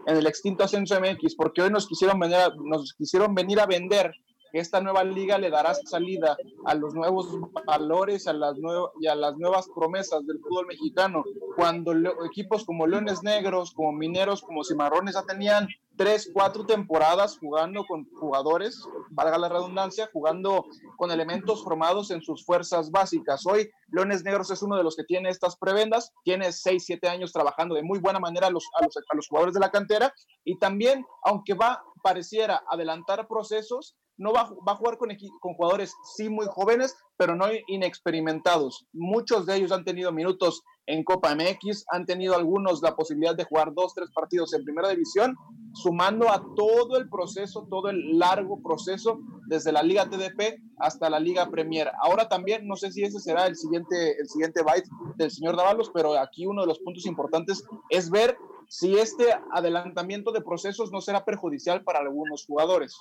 [0.05, 3.65] en el extinto ascenso MX, porque hoy nos quisieron venir a, nos quisieron venir a
[3.65, 4.13] vender
[4.53, 7.27] esta nueva liga le dará salida a los nuevos
[7.65, 8.55] valores a las
[9.01, 11.23] y a las nuevas promesas del fútbol mexicano.
[11.55, 11.93] Cuando
[12.25, 18.05] equipos como Leones Negros, como Mineros, como Cimarrones ya tenían tres, cuatro temporadas jugando con
[18.13, 20.65] jugadores, valga la redundancia, jugando
[20.97, 23.45] con elementos formados en sus fuerzas básicas.
[23.45, 27.33] Hoy Leones Negros es uno de los que tiene estas prebendas, tiene seis, siete años
[27.33, 30.13] trabajando de muy buena manera a los, a los, a los jugadores de la cantera
[30.43, 36.29] y también, aunque va, pareciera adelantar procesos, no va, a jugar con, con jugadores sí
[36.29, 38.85] muy jóvenes, pero no inexperimentados.
[38.93, 43.45] Muchos de ellos han tenido minutos en Copa MX, han tenido algunos la posibilidad de
[43.45, 45.35] jugar dos, tres partidos en primera división,
[45.73, 51.19] sumando a todo el proceso, todo el largo proceso, desde la Liga TDP hasta la
[51.19, 51.91] Liga Premier.
[52.01, 55.89] Ahora también, no sé si ese será el siguiente, el siguiente byte del señor Davalos,
[55.93, 61.01] pero aquí uno de los puntos importantes es ver si este adelantamiento de procesos no
[61.01, 62.97] será perjudicial para algunos jugadores.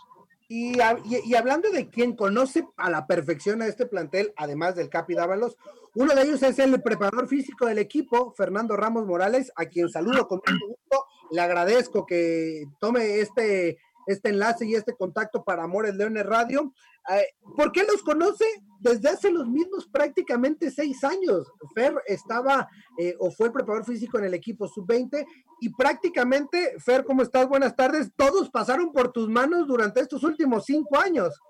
[0.55, 5.57] Y, hablando de quien conoce a la perfección a este plantel, además del Capi Dávalos,
[5.95, 10.29] uno de ellos es el preparador físico del equipo, Fernando Ramos Morales, a quien saludo
[10.29, 11.07] con mucho gusto.
[11.31, 16.73] Le agradezco que tome este, este enlace y este contacto para Amores Leones Radio.
[17.11, 18.45] Eh, ¿Por qué los conoce?
[18.79, 21.51] Desde hace los mismos prácticamente seis años.
[21.75, 25.25] Fer estaba eh, o fue preparador físico en el equipo sub-20
[25.61, 27.49] y prácticamente, Fer, ¿cómo estás?
[27.49, 28.11] Buenas tardes.
[28.17, 31.41] Todos pasaron por tus manos durante estos últimos cinco años.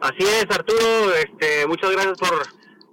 [0.00, 1.14] Así es, Arturo.
[1.14, 2.42] Este, muchas gracias por,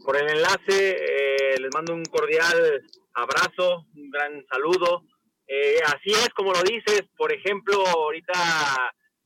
[0.04, 0.92] por el enlace.
[0.92, 5.04] Eh, les mando un cordial abrazo, un gran saludo.
[5.48, 8.34] Eh, así es, como lo dices, por ejemplo, ahorita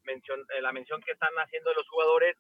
[0.06, 2.36] eh, la mención que están haciendo los jugadores,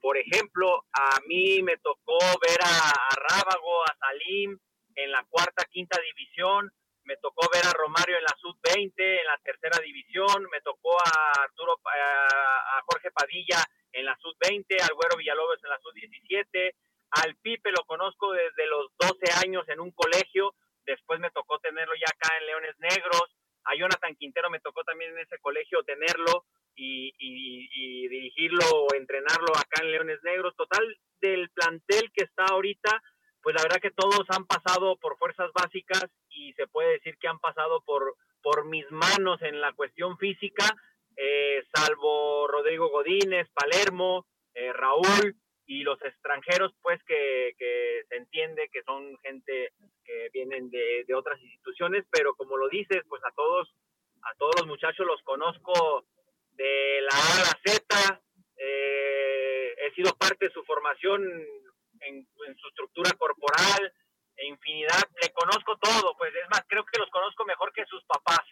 [0.00, 2.92] por ejemplo, a mí me tocó ver a,
[3.30, 4.58] Rábago, a Salim
[4.96, 6.70] en la cuarta, quinta división,
[7.04, 11.42] me tocó ver a Romario en la sub-20, en la tercera división, me tocó a
[11.42, 16.74] Arturo, a, a Jorge Padilla en la sub-20, al Güero Villalobos en la sub-17,
[17.12, 20.54] al Pipe lo conozco desde los 12 años en un colegio,
[20.86, 25.12] después me tocó tenerlo ya acá en Leones Negros, a Jonathan Quintero me tocó también
[25.12, 27.12] en ese colegio tenerlo y,
[28.08, 30.54] dirigirlo o entrenarlo acá en Leones Negros.
[30.56, 30.82] Total,
[31.20, 33.02] del plantel que está ahorita,
[33.40, 37.28] pues la verdad que todos han pasado por fuerzas básicas y se puede decir que
[37.28, 40.64] han pasado por, por mis manos en la cuestión física,
[41.16, 47.54] eh, salvo Rodrigo Godínez, Palermo, eh, Raúl, y los extranjeros pues que,
[48.08, 49.72] se entiende que son gente
[50.04, 53.74] que vienen de, otras instituciones pero como lo dices pues a todos
[54.22, 56.06] a todos los muchachos los conozco
[56.52, 58.22] de la A a la Z
[58.56, 61.22] eh, he sido parte de su formación
[62.00, 63.92] en, su estructura corporal
[64.36, 68.04] e infinidad le conozco todo pues es más creo que los conozco mejor que sus
[68.04, 68.42] papás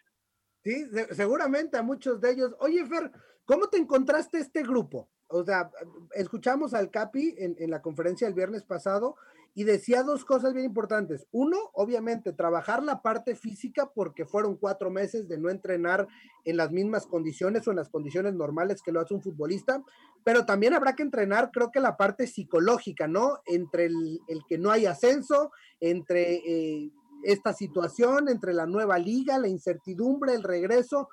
[0.62, 2.54] Sí, seguramente a muchos de ellos.
[2.58, 3.10] Oye, Fer,
[3.46, 5.10] ¿cómo te encontraste este grupo?
[5.30, 5.70] O sea,
[6.14, 9.14] escuchamos al Capi en, la conferencia del viernes pasado
[9.54, 11.26] y decía dos cosas bien importantes.
[11.30, 16.08] Uno, obviamente, trabajar la parte física porque fueron cuatro meses de no entrenar
[16.44, 19.82] en las mismas condiciones o en las condiciones normales que lo hace un futbolista,
[20.24, 23.38] pero también habrá que entrenar, creo que la parte psicológica, ¿no?
[23.46, 26.90] Entre el, que no hay ascenso, entre eh,
[27.22, 31.08] esta situación, entre la nueva liga, la incertidumbre, el regreso.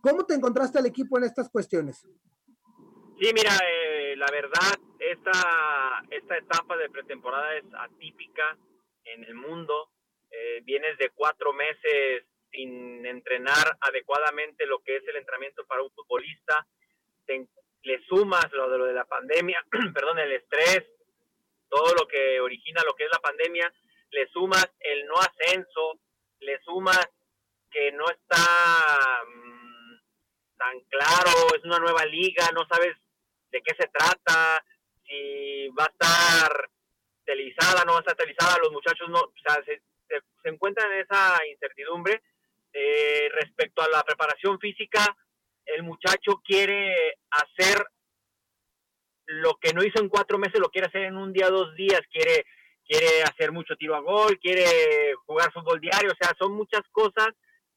[0.00, 2.06] ¿Cómo te encontraste al equipo en estas cuestiones?
[3.20, 8.56] Sí, mira, eh, la verdad, esta, esta etapa de pretemporada es atípica
[9.04, 9.90] en el mundo.
[10.30, 15.90] Eh, vienes de cuatro meses sin entrenar adecuadamente lo que es el entrenamiento para un
[15.90, 16.66] futbolista.
[17.82, 20.86] le sumas lo de lo de la pandemia, perdón, el estrés,
[21.68, 23.70] todo lo que origina lo que es la pandemia,
[24.12, 26.00] le sumas el no ascenso,
[26.38, 27.06] le sumas
[27.70, 30.00] que no está mm,
[30.56, 32.96] tan claro, es una nueva liga, no sabes
[33.50, 34.64] de qué se trata,
[35.06, 36.70] si va a estar
[37.24, 39.80] televisada, no va a estar televisada, los muchachos no, o sea, se,
[40.44, 42.22] encuentran en esa incertidumbre.
[42.72, 45.04] Eh, respecto a la preparación física,
[45.66, 47.84] el muchacho quiere hacer
[49.26, 52.00] lo que no hizo en cuatro meses, lo quiere hacer en un día, dos días,
[52.10, 52.46] quiere,
[52.84, 57.28] quiere hacer mucho tiro a gol, quiere jugar fútbol diario, o sea, son muchas cosas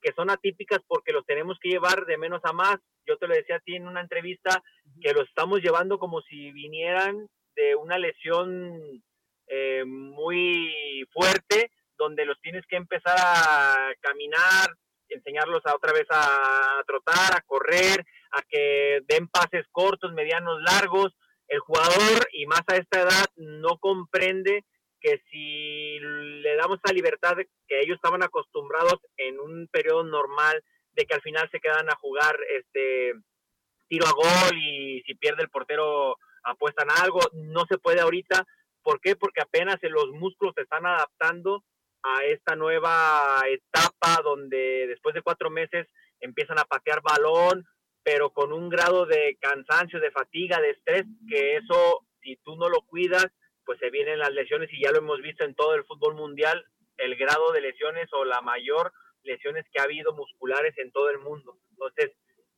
[0.04, 2.78] que son atípicas porque los tenemos que llevar de menos a más.
[3.08, 4.62] Yo te lo decía a ti en una entrevista
[5.02, 9.02] que los estamos llevando como si vinieran de una lesión
[9.48, 14.70] eh, muy fuerte, donde los tienes que empezar a caminar,
[15.08, 21.16] enseñarlos a otra vez a trotar, a correr, a que den pases cortos, medianos, largos.
[21.48, 24.66] El jugador, y más a esta edad, no comprende
[25.04, 27.36] que si le damos esa libertad
[27.68, 30.64] que ellos estaban acostumbrados en un periodo normal
[30.94, 33.14] de que al final se quedan a jugar este
[33.90, 37.20] tiro a gol y si pierde el portero apuestan algo.
[37.34, 38.46] No se puede ahorita.
[38.82, 39.18] ¿Por qué?
[39.18, 41.64] Porque apenas los músculos se están adaptando
[42.04, 45.88] a esta nueva etapa donde después de cuatro meses
[46.22, 47.66] empiezan a patear balón,
[48.04, 52.70] pero con un grado de cansancio, de fatiga, de estrés, que eso, si tú no
[52.70, 53.28] lo cuidas,
[53.66, 56.66] pues se vienen las lesiones y ya lo hemos visto en todo el fútbol mundial,
[56.98, 58.92] el grado de lesiones o la mayor
[59.24, 61.58] lesiones que ha habido musculares en todo el mundo.
[61.72, 62.12] Entonces,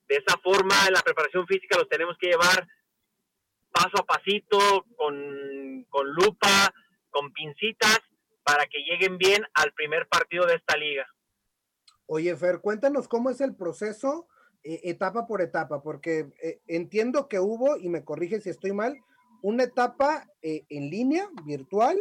[0.08, 2.68] de esa forma, la preparación física los tenemos que llevar
[3.72, 6.74] paso a pasito, con, con lupa,
[7.10, 8.00] con pincitas,
[8.44, 11.08] para que lleguen bien al primer partido de esta liga.
[12.06, 14.28] Oye, Fer, cuéntanos cómo es el proceso
[14.64, 18.96] eh, etapa por etapa, porque eh, entiendo que hubo, y me corrige si estoy mal,
[19.46, 22.00] una etapa eh, en línea, virtual,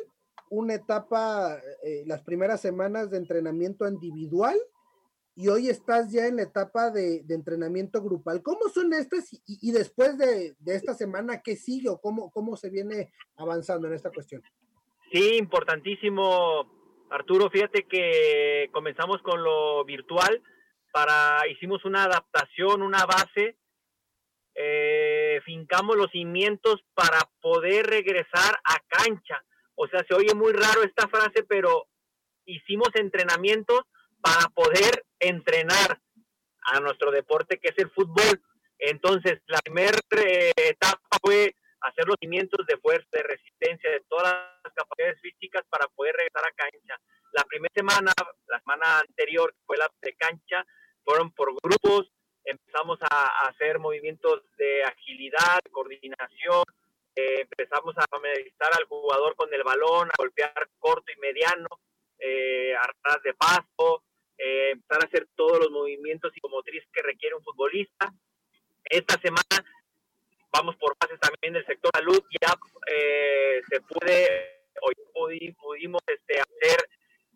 [0.51, 1.59] una etapa,
[2.07, 4.57] las primeras semanas de entrenamiento individual,
[5.37, 8.43] y hoy estás ya en la etapa de, entrenamiento grupal.
[8.43, 9.29] ¿Cómo son estas?
[9.47, 14.11] Y, después de, esta semana, ¿qué sigue o cómo, cómo se viene avanzando en esta
[14.11, 14.43] cuestión?
[15.13, 16.71] Sí, importantísimo,
[17.11, 17.51] Arturo.
[17.51, 20.41] Fíjate que comenzamos con lo virtual
[20.93, 23.57] para, hicimos una adaptación, una base,
[24.55, 29.45] eh, fincamos los cimientos para poder regresar a cancha.
[29.75, 31.89] O sea, se oye muy raro esta frase, pero
[32.47, 33.81] hicimos entrenamientos
[34.21, 36.01] para poder entrenar
[36.67, 38.41] a nuestro deporte que es el fútbol.
[38.79, 44.35] Entonces, la primera eh, etapa fue hacer los cimientos de fuerza, de resistencia, de todas
[44.63, 46.97] las capacidades físicas para poder regresar a cancha.
[47.33, 48.13] La primera semana,
[48.47, 50.65] la semana anterior, fue la de cancha,
[51.05, 52.11] fueron por grupos,
[52.45, 56.65] empezamos a, hacer movimientos de agilidad, coordinación,
[57.17, 61.69] eh, empezamos a familiarizar al jugador con el balón, a golpear corto y mediano,
[62.19, 64.03] eh, a de paso,
[64.37, 68.13] eh, empezar a hacer todos los movimientos psicomotrices que requiere un futbolista.
[68.85, 69.65] Esta semana
[70.53, 72.53] vamos por bases también del sector salud, ya
[72.93, 74.71] eh, se puede,
[75.15, 76.89] hoy pudimos este, hacer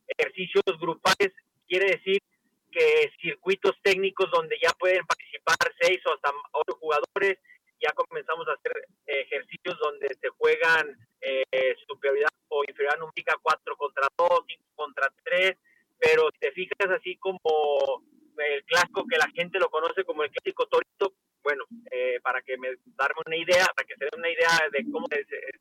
[0.06, 1.32] ejercicios grupales,
[1.66, 2.20] quiere decir
[2.70, 7.38] que circuitos técnicos donde ya pueden participar seis o hasta ocho jugadores,
[7.80, 8.72] ya comenzamos a hacer
[9.06, 15.56] ejercicios donde se juegan eh, superioridad o inferioridad numérica 4 contra 2, 5 contra 3,
[15.98, 17.38] pero si te fijas así como
[18.38, 22.56] el clásico que la gente lo conoce como el clásico torito, bueno, eh, para que
[22.58, 25.06] me darme una idea, para que se den una idea de cómo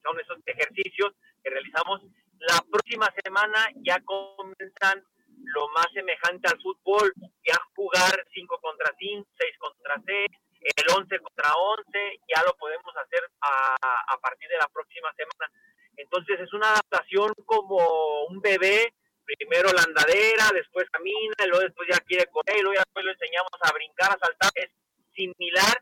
[0.03, 2.01] son esos ejercicios que realizamos,
[2.39, 5.03] la próxima semana ya comienzan
[5.43, 7.13] lo más semejante al fútbol,
[7.45, 10.27] ya jugar 5 contra 5, 6 contra 6,
[10.61, 13.75] el 11 contra 11, ya lo podemos hacer a,
[14.07, 15.51] a partir de la próxima semana.
[15.95, 18.93] Entonces es una adaptación como un bebé
[19.35, 23.05] primero la andadera, después camina, y luego después ya quiere correr, y luego ya después
[23.05, 24.51] lo enseñamos a brincar, a saltar.
[24.55, 24.69] Es
[25.13, 25.75] similar,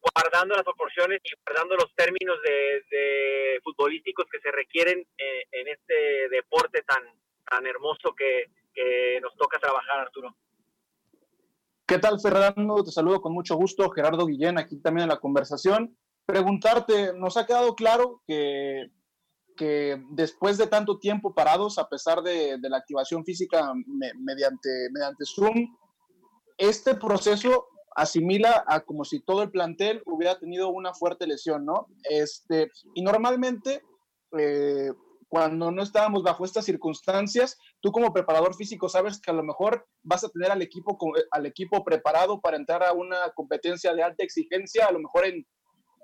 [0.00, 6.28] guardando las proporciones y guardando los términos de, futbolísticos que se requieren eh, en este
[6.30, 7.04] deporte tan,
[7.50, 10.34] tan hermoso que, que nos toca trabajar, Arturo.
[11.86, 12.84] ¿Qué tal, Fernando?
[12.84, 13.90] Te saludo con mucho gusto.
[13.90, 15.98] Gerardo Guillén, aquí también en la conversación.
[16.24, 18.90] Preguntarte, nos ha quedado claro que
[19.60, 23.74] que después de tanto tiempo parados, a pesar de, la activación física
[24.18, 25.76] mediante, mediante Zoom,
[26.56, 31.88] este proceso asimila a como si todo el plantel hubiera tenido una fuerte lesión, ¿no?
[32.04, 33.82] Este, y normalmente,
[34.38, 34.92] eh,
[35.30, 39.86] cuando no estábamos bajo estas circunstancias, tú como preparador físico sabes que a lo mejor
[40.02, 40.98] vas a tener al equipo,
[41.30, 45.46] al equipo preparado para entrar a una competencia de alta exigencia, a lo mejor en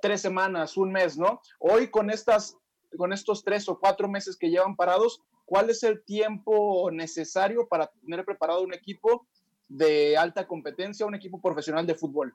[0.00, 1.40] tres semanas, un mes, ¿no?
[1.58, 2.56] Hoy con estas
[2.96, 7.90] con estos tres o cuatro meses que llevan parados, ¿cuál es el tiempo necesario para
[8.00, 9.26] tener preparado un equipo
[9.68, 12.32] de alta competencia, un equipo profesional de fútbol?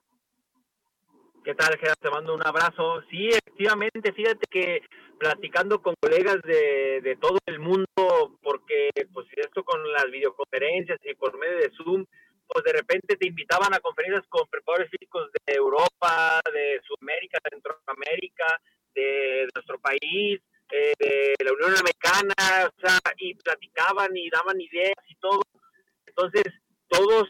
[1.43, 1.95] ¿Qué tal, Gerardo?
[1.99, 3.01] Te mando un abrazo.
[3.09, 4.81] Sí, efectivamente, fíjate que
[5.17, 11.15] platicando con colegas de, de todo el mundo, porque pues esto con las videoconferencias y
[11.15, 12.05] por medio de Zoom,
[12.47, 17.49] pues de repente te invitaban a conferencias con preparadores físicos de Europa, de Sudamérica, de
[17.55, 18.61] Centroamérica,
[18.93, 20.39] de nuestro país,
[20.71, 25.41] eh, de la Unión Americana, o sea, y platicaban y daban ideas y todo.
[26.05, 26.43] Entonces,
[26.87, 27.29] todos,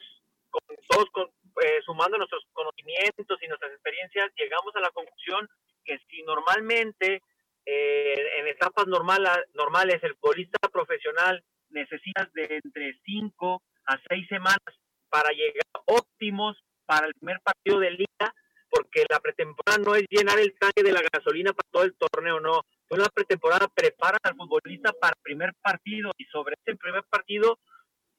[0.49, 1.29] con, todos con,
[1.63, 5.47] eh, sumando nuestros conocimientos y nuestras experiencias, llegamos a la conclusión
[5.83, 7.21] que si normalmente
[7.65, 14.75] eh, en etapas normales, normales el futbolista profesional necesita de entre 5 a 6 semanas
[15.09, 18.33] para llegar óptimos para el primer partido de liga,
[18.69, 22.39] porque la pretemporada no es llenar el tanque de la gasolina para todo el torneo,
[22.39, 22.61] no.
[22.89, 27.59] En la pretemporada preparan al futbolista para el primer partido y sobre ese primer partido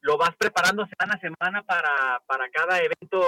[0.03, 3.23] lo vas preparando semana a semana para, para cada evento,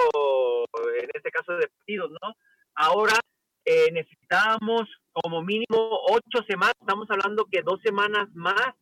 [1.01, 2.35] en este caso de partidos, ¿no?
[2.75, 3.13] Ahora
[3.63, 4.83] eh, necesitábamos
[5.13, 8.73] como mínimo ocho semanas, estamos hablando que dos semanas más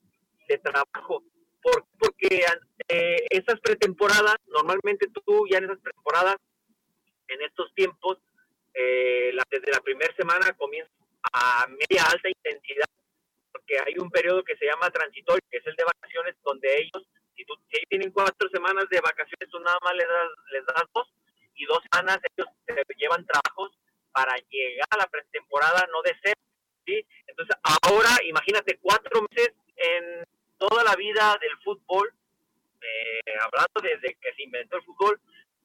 [0.47, 1.23] de trabajo.
[1.61, 2.43] ¿Por, porque
[2.89, 6.35] eh, esas pretemporadas, normalmente tú ya en esas pretemporadas,
[7.27, 8.17] en estos tiempos,
[8.73, 10.91] eh, la, desde la primera semana comienza
[11.31, 12.89] a media alta intensidad,
[13.51, 17.07] porque hay un periodo que se llama transitorio, que es el de vacaciones, donde ellos,
[17.35, 20.83] si, tú, si tienen cuatro semanas de vacaciones, tú nada más les das, les das
[20.93, 21.07] dos,
[21.55, 23.71] y dos semanas ellos se llevan trabajos
[24.11, 26.35] para llegar a la pretemporada, no de ser.
[27.27, 30.25] Entonces, ahora, imagínate, cuatro meses en
[30.57, 32.13] toda la vida del fútbol,
[32.81, 35.19] eh, hablando desde que se inventó el fútbol,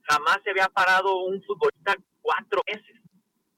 [0.08, 2.96] jamás se había parado un futbolista cuatro meses.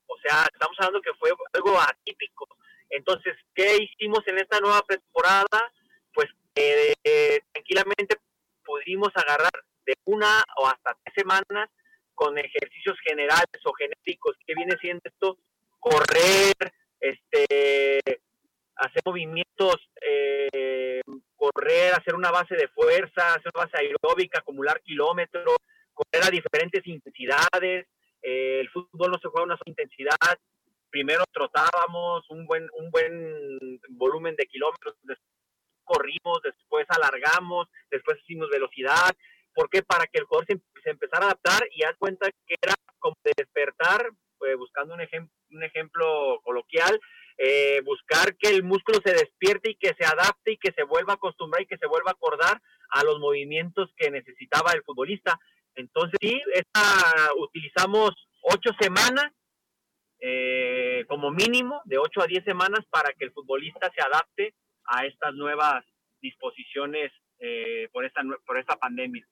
[0.07, 2.49] O sea, estamos hablando que fue algo atípico.
[2.89, 5.73] Entonces, ¿qué hicimos en esta nueva temporada?
[6.55, 8.17] Eh, tranquilamente
[8.65, 9.53] pudimos agarrar
[9.87, 11.69] de una o hasta tres semanas
[12.15, 15.39] con ejercicios generales o genéticos, que viene siendo esto?
[15.79, 16.55] Correr,
[17.01, 17.99] este,
[18.77, 21.01] hacer movimientos, eh,
[21.37, 25.57] correr, hacer una base de fuerza, hacer una base aeróbica, acumular kilómetros,
[25.95, 27.87] correr a diferentes intensidades.
[28.23, 30.39] Eh, el fútbol no se juega a una sola intensidad.
[30.91, 35.40] Primero trotábamos un buen, un buen volumen de kilómetros, después
[35.91, 39.11] corrimos, después alargamos, después hicimos velocidad,
[39.55, 39.83] ¿Por qué?
[39.83, 43.33] Para que el jugador se, empezara a adaptar y haz cuenta que era como de
[43.37, 45.01] despertar, pues, buscando un,
[45.51, 47.01] un ejemplo coloquial,
[47.37, 51.15] eh, buscar que el músculo se despierte y que se adapte y que se vuelva
[51.15, 52.61] a acostumbrar y que se vuelva a acordar
[52.91, 55.39] a los movimientos que necesitaba el futbolista.
[55.75, 58.11] Entonces, sí, esta, utilizamos
[58.43, 59.33] ocho semanas
[60.21, 64.55] eh, como mínimo, de ocho a diez semanas, para que el futbolista se adapte
[64.87, 65.85] a estas nuevas
[66.21, 69.27] disposiciones eh, por, esta, por esta pandemia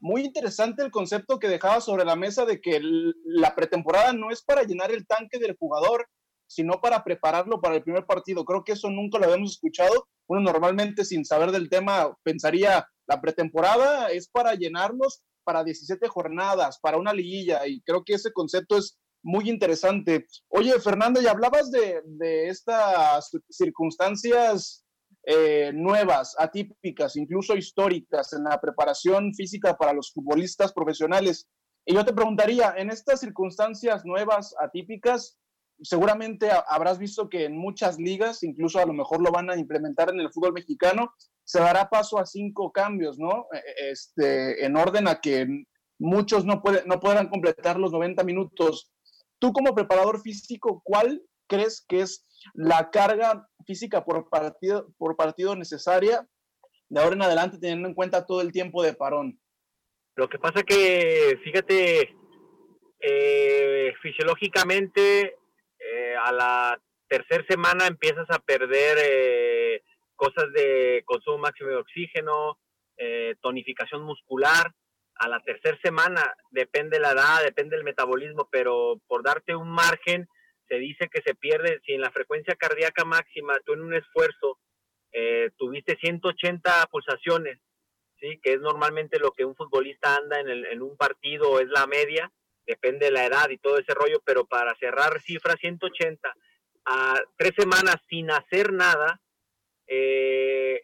[0.00, 2.80] muy interesante el concepto que dejaba sobre la mesa de que
[3.24, 6.06] la pretemporada no es para llenar el tanque del jugador,
[6.46, 8.44] sino para prepararlo para el primer partido.
[8.44, 10.06] Creo que eso nunca lo habíamos escuchado.
[10.28, 16.78] Uno normalmente sin saber del tema pensaría la pretemporada es para llenarnos para 17 jornadas,
[16.80, 20.26] para una liguilla, y creo que ese concepto es muy interesante.
[20.48, 24.85] Oye, Fernando, ya hablabas de, de estas circunstancias
[25.28, 31.48] eh, nuevas, atípicas, incluso históricas en la preparación física para los futbolistas profesionales.
[31.84, 35.36] Y yo te preguntaría, en estas circunstancias nuevas, atípicas,
[35.82, 40.10] seguramente habrás visto que en muchas ligas, incluso a lo mejor lo van a implementar
[40.10, 41.12] en el fútbol mexicano,
[41.42, 43.46] se dará paso a cinco cambios, ¿no?
[43.52, 45.48] E, e, este, en orden a que
[45.98, 48.92] muchos no, pueden, no podrán completar los 90 minutos.
[49.40, 52.24] Tú como preparador físico, ¿cuál crees que es
[52.54, 56.26] la carga física por partido, por partido necesaria
[56.88, 59.40] de ahora en adelante, teniendo en cuenta todo el tiempo de parón.
[60.14, 62.14] Lo que pasa que, fíjate,
[63.00, 65.36] eh, fisiológicamente
[65.78, 69.82] eh, a la tercera semana empiezas a perder eh,
[70.14, 72.58] cosas de consumo máximo de oxígeno,
[73.42, 74.72] tonificación muscular.
[75.16, 80.28] A la tercera semana, depende la edad, depende del metabolismo, pero por darte un margen,
[80.68, 84.58] se dice que se pierde, si en la frecuencia cardíaca máxima tú en un esfuerzo
[85.12, 87.58] eh, tuviste 180 pulsaciones,
[88.20, 88.38] ¿sí?
[88.42, 92.30] que es normalmente lo que un futbolista anda en, en un partido, es la media,
[92.66, 96.34] depende de la edad y todo ese rollo, pero para cerrar cifra 180
[96.86, 99.20] a tres semanas sin hacer nada,
[99.86, 100.82] eh,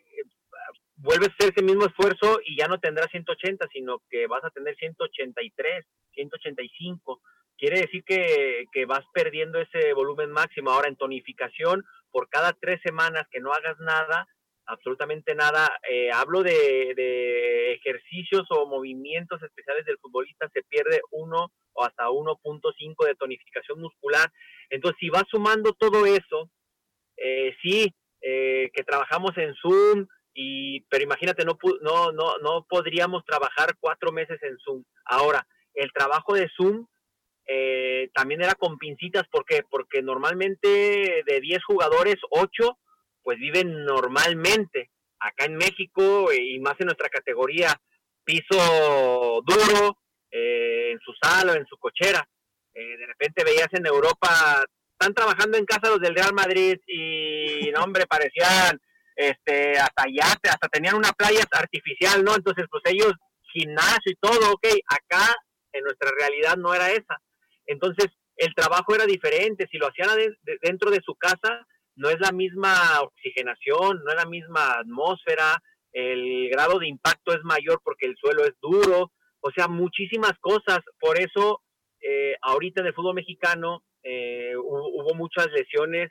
[1.03, 4.51] vuelves a hacer ese mismo esfuerzo y ya no tendrás 180, sino que vas a
[4.51, 5.85] tener 183,
[6.15, 7.21] 185
[7.63, 10.71] quiere decir que, vas perdiendo ese volumen máximo.
[10.71, 14.27] Ahora en tonificación, por cada tres semanas que no hagas nada,
[14.67, 21.85] absolutamente nada, eh, hablo de, ejercicios o movimientos especiales del futbolista, se pierde uno o
[21.85, 24.29] hasta 1.5 de tonificación muscular.
[24.69, 26.51] Entonces, si vas sumando todo eso,
[27.17, 33.25] eh, sí, eh, que trabajamos en Zoom, y, pero imagínate, no, no, no, no podríamos
[33.25, 34.85] trabajar cuatro meses en Zoom.
[35.05, 36.87] Ahora, el trabajo de Zoom
[37.47, 39.63] eh, también era con pincitas, ¿por qué?
[39.69, 42.79] Porque normalmente de 10 jugadores, 8
[43.23, 44.91] pues viven normalmente.
[45.21, 47.81] Acá en México y más en nuestra categoría,
[48.25, 49.99] piso duro,
[50.31, 52.27] eh, en su sala, en su cochera.
[52.75, 57.71] Eh, de repente veías en Europa, están trabajando en casa los del Real Madrid y,
[57.73, 58.81] no, hombre, parecían
[59.17, 62.35] este, hasta allá, hasta tenían una playa artificial, ¿no?
[62.35, 63.13] Entonces, pues ellos,
[63.53, 65.35] gimnasio y todo, ok, acá
[65.73, 67.19] en nuestra realidad no era esa.
[67.67, 68.07] Entonces,
[68.37, 69.69] el trabajo era diferente.
[69.71, 70.09] Si lo hacían
[70.63, 75.61] dentro de su casa, no es la misma oxigenación, no es la misma atmósfera,
[75.93, 80.81] el grado de impacto es mayor porque el suelo es duro, o sea, muchísimas cosas.
[80.99, 81.61] Por eso,
[82.01, 86.11] eh, ahorita en el fútbol mexicano eh, hubo, muchas lesiones,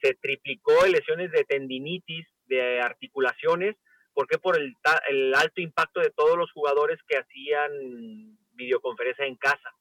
[0.00, 3.76] se triplicó lesiones de tendinitis, de articulaciones,
[4.14, 4.38] ¿por qué?
[4.38, 4.74] Por el,
[5.08, 9.74] el alto impacto de todos los jugadores que hacían videoconferencia en casa.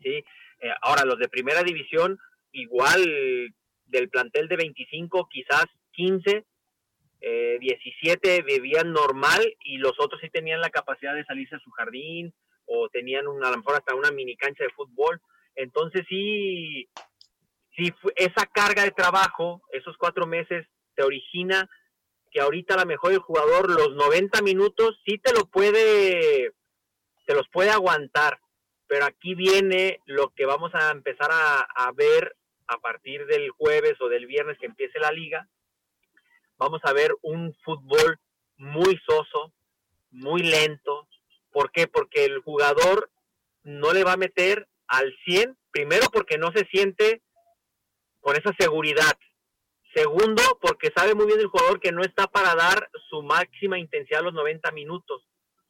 [0.00, 0.24] ¿sí?
[0.60, 2.18] Eh, ahora, los de primera división,
[2.52, 3.02] igual
[3.86, 6.44] del plantel de 25, quizás 15,
[7.60, 11.70] 17 eh, vivían normal y los otros sí tenían la capacidad de salirse a su
[11.70, 12.34] jardín
[12.66, 15.20] o tenían una, a lo mejor hasta una mini cancha de fútbol.
[15.54, 16.88] Entonces sí,
[17.76, 21.70] sí esa carga de trabajo, esos cuatro meses, te origina
[22.32, 26.52] que ahorita a lo mejor el jugador los 90 minutos sí te lo puede,
[27.26, 28.40] te los puede aguantar,
[28.86, 33.94] pero aquí viene lo que vamos a empezar a, a ver a partir del jueves
[34.00, 35.48] o del viernes que empiece la liga,
[36.56, 38.18] vamos a ver un fútbol
[38.56, 39.52] muy soso,
[40.10, 41.08] muy lento.
[41.50, 41.86] ¿Por qué?
[41.86, 43.10] Porque el jugador
[43.62, 47.22] no le va a meter al 100, primero porque no se siente
[48.20, 49.18] con esa seguridad.
[49.94, 54.20] Segundo, porque sabe muy bien el jugador que no está para dar su máxima intensidad
[54.20, 55.22] a los 90 minutos.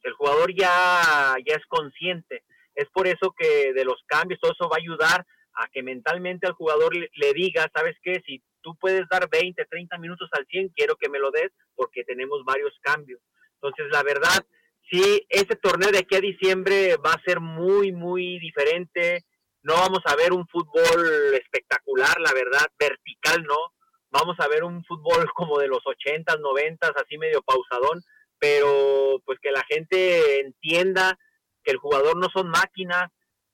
[0.03, 2.45] El jugador ya, ya es consciente.
[2.75, 6.47] Es por eso que de los cambios, todo eso va a ayudar a que mentalmente
[6.47, 8.23] al jugador le, diga, ¿sabes qué?
[8.25, 12.05] Si tú puedes dar 20, 30 minutos al 100, quiero que me lo des porque
[12.05, 13.21] tenemos varios cambios.
[13.55, 14.45] Entonces, la verdad,
[14.91, 19.25] sí, ese torneo de aquí a diciembre va a ser muy, muy diferente.
[19.63, 23.57] No vamos a ver un fútbol espectacular, la verdad, vertical, ¿no?
[24.13, 28.03] Vamos a ver un fútbol como de los 80, 90, así medio pausadón,
[28.39, 31.19] pero pues que la gente entienda
[31.65, 33.11] que el jugador no son máquinas,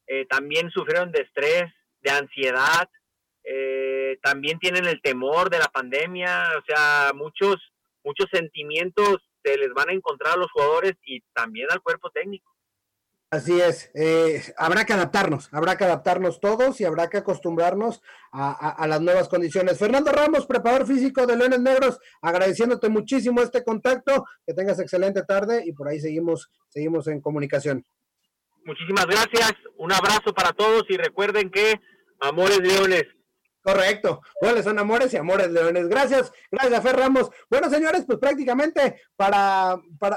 [0.07, 2.89] eh, también sufrieron de estrés, de ansiedad,
[3.45, 7.57] eh, también tienen el temor de la pandemia, o sea, muchos,
[8.03, 12.51] muchos sentimientos se les van a encontrar a los jugadores y también al cuerpo técnico.
[13.31, 18.01] Así es, eh, habrá que adaptarnos, habrá que adaptarnos todos y habrá que acostumbrarnos
[18.33, 19.79] a, las nuevas condiciones.
[19.79, 25.63] Fernando Ramos, preparador físico de Leones Negros, agradeciéndote muchísimo este contacto, que tengas excelente tarde
[25.67, 27.85] y por ahí seguimos, seguimos en comunicación.
[28.65, 31.79] Muchísimas gracias, un abrazo para todos y recuerden que
[32.21, 33.05] Amores Leones,
[33.63, 34.21] Correcto.
[34.63, 35.89] Son amores y amores leones.
[35.89, 37.31] Gracias, gracias, Fer Ramos.
[37.51, 39.77] Bueno, señores, pues prácticamente para,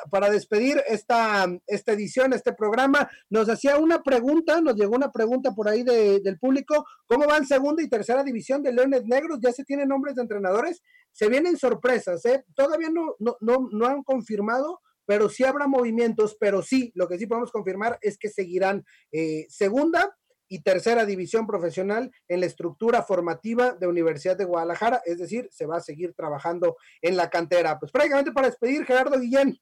[0.09, 5.51] para, despedir esta, esta edición, este programa, nos hacía una pregunta, nos llegó una pregunta
[5.51, 6.85] por ahí del público.
[7.05, 9.39] ¿Cómo van segunda y tercera división de Leones Negros?
[9.41, 10.81] ¿Ya se tienen nombres de entrenadores?
[11.11, 12.45] Se vienen sorpresas, ¿eh?
[12.55, 17.17] Todavía no, no, no, no han confirmado pero sí habrá movimientos, pero sí, lo que
[17.17, 20.17] sí podemos confirmar es que seguirán eh, segunda
[20.51, 25.65] y tercera división profesional en la estructura formativa de Universidad de Guadalajara, es decir, se
[25.65, 27.79] va a seguir trabajando en la cantera.
[27.79, 29.57] Pues prácticamente para despedir, Gerardo Guillén.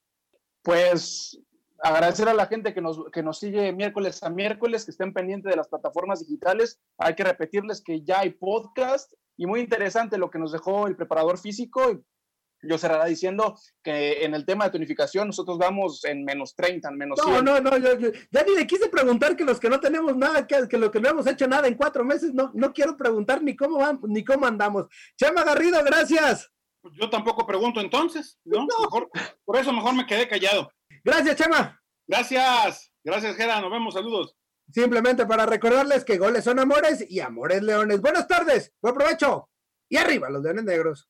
[0.63, 1.39] Pues
[1.83, 5.51] agradecer a la gente que nos, que nos sigue miércoles a miércoles, que estén pendientes
[5.51, 6.79] de las plataformas digitales.
[6.97, 10.95] Hay que repetirles que ya hay podcast y muy interesante lo que nos dejó el
[10.95, 12.01] preparador físico
[12.61, 16.97] yo cerrará diciendo que en el tema de tonificación nosotros vamos en menos 30, en
[16.97, 17.45] menos 100.
[17.45, 20.45] No, no, no, yo, ya ni le quise preguntar que los que no tenemos nada,
[20.45, 23.41] que, que lo que no hemos hecho nada en cuatro meses, no, no quiero preguntar
[23.41, 24.87] ni cómo van, ni cómo andamos.
[25.17, 26.51] Chema Garrido, gracias.
[26.81, 28.65] Pues yo tampoco pregunto entonces, ¿no?
[29.45, 30.71] por eso mejor me quedé callado.
[31.03, 31.79] Gracias, Chema.
[32.07, 34.35] Gracias, gracias, Gera, nos vemos, saludos.
[34.71, 38.01] Simplemente para recordarles que goles son amores y amores leones.
[38.01, 39.49] Buenas tardes, buen provecho.
[39.89, 41.09] Y arriba los leones negros.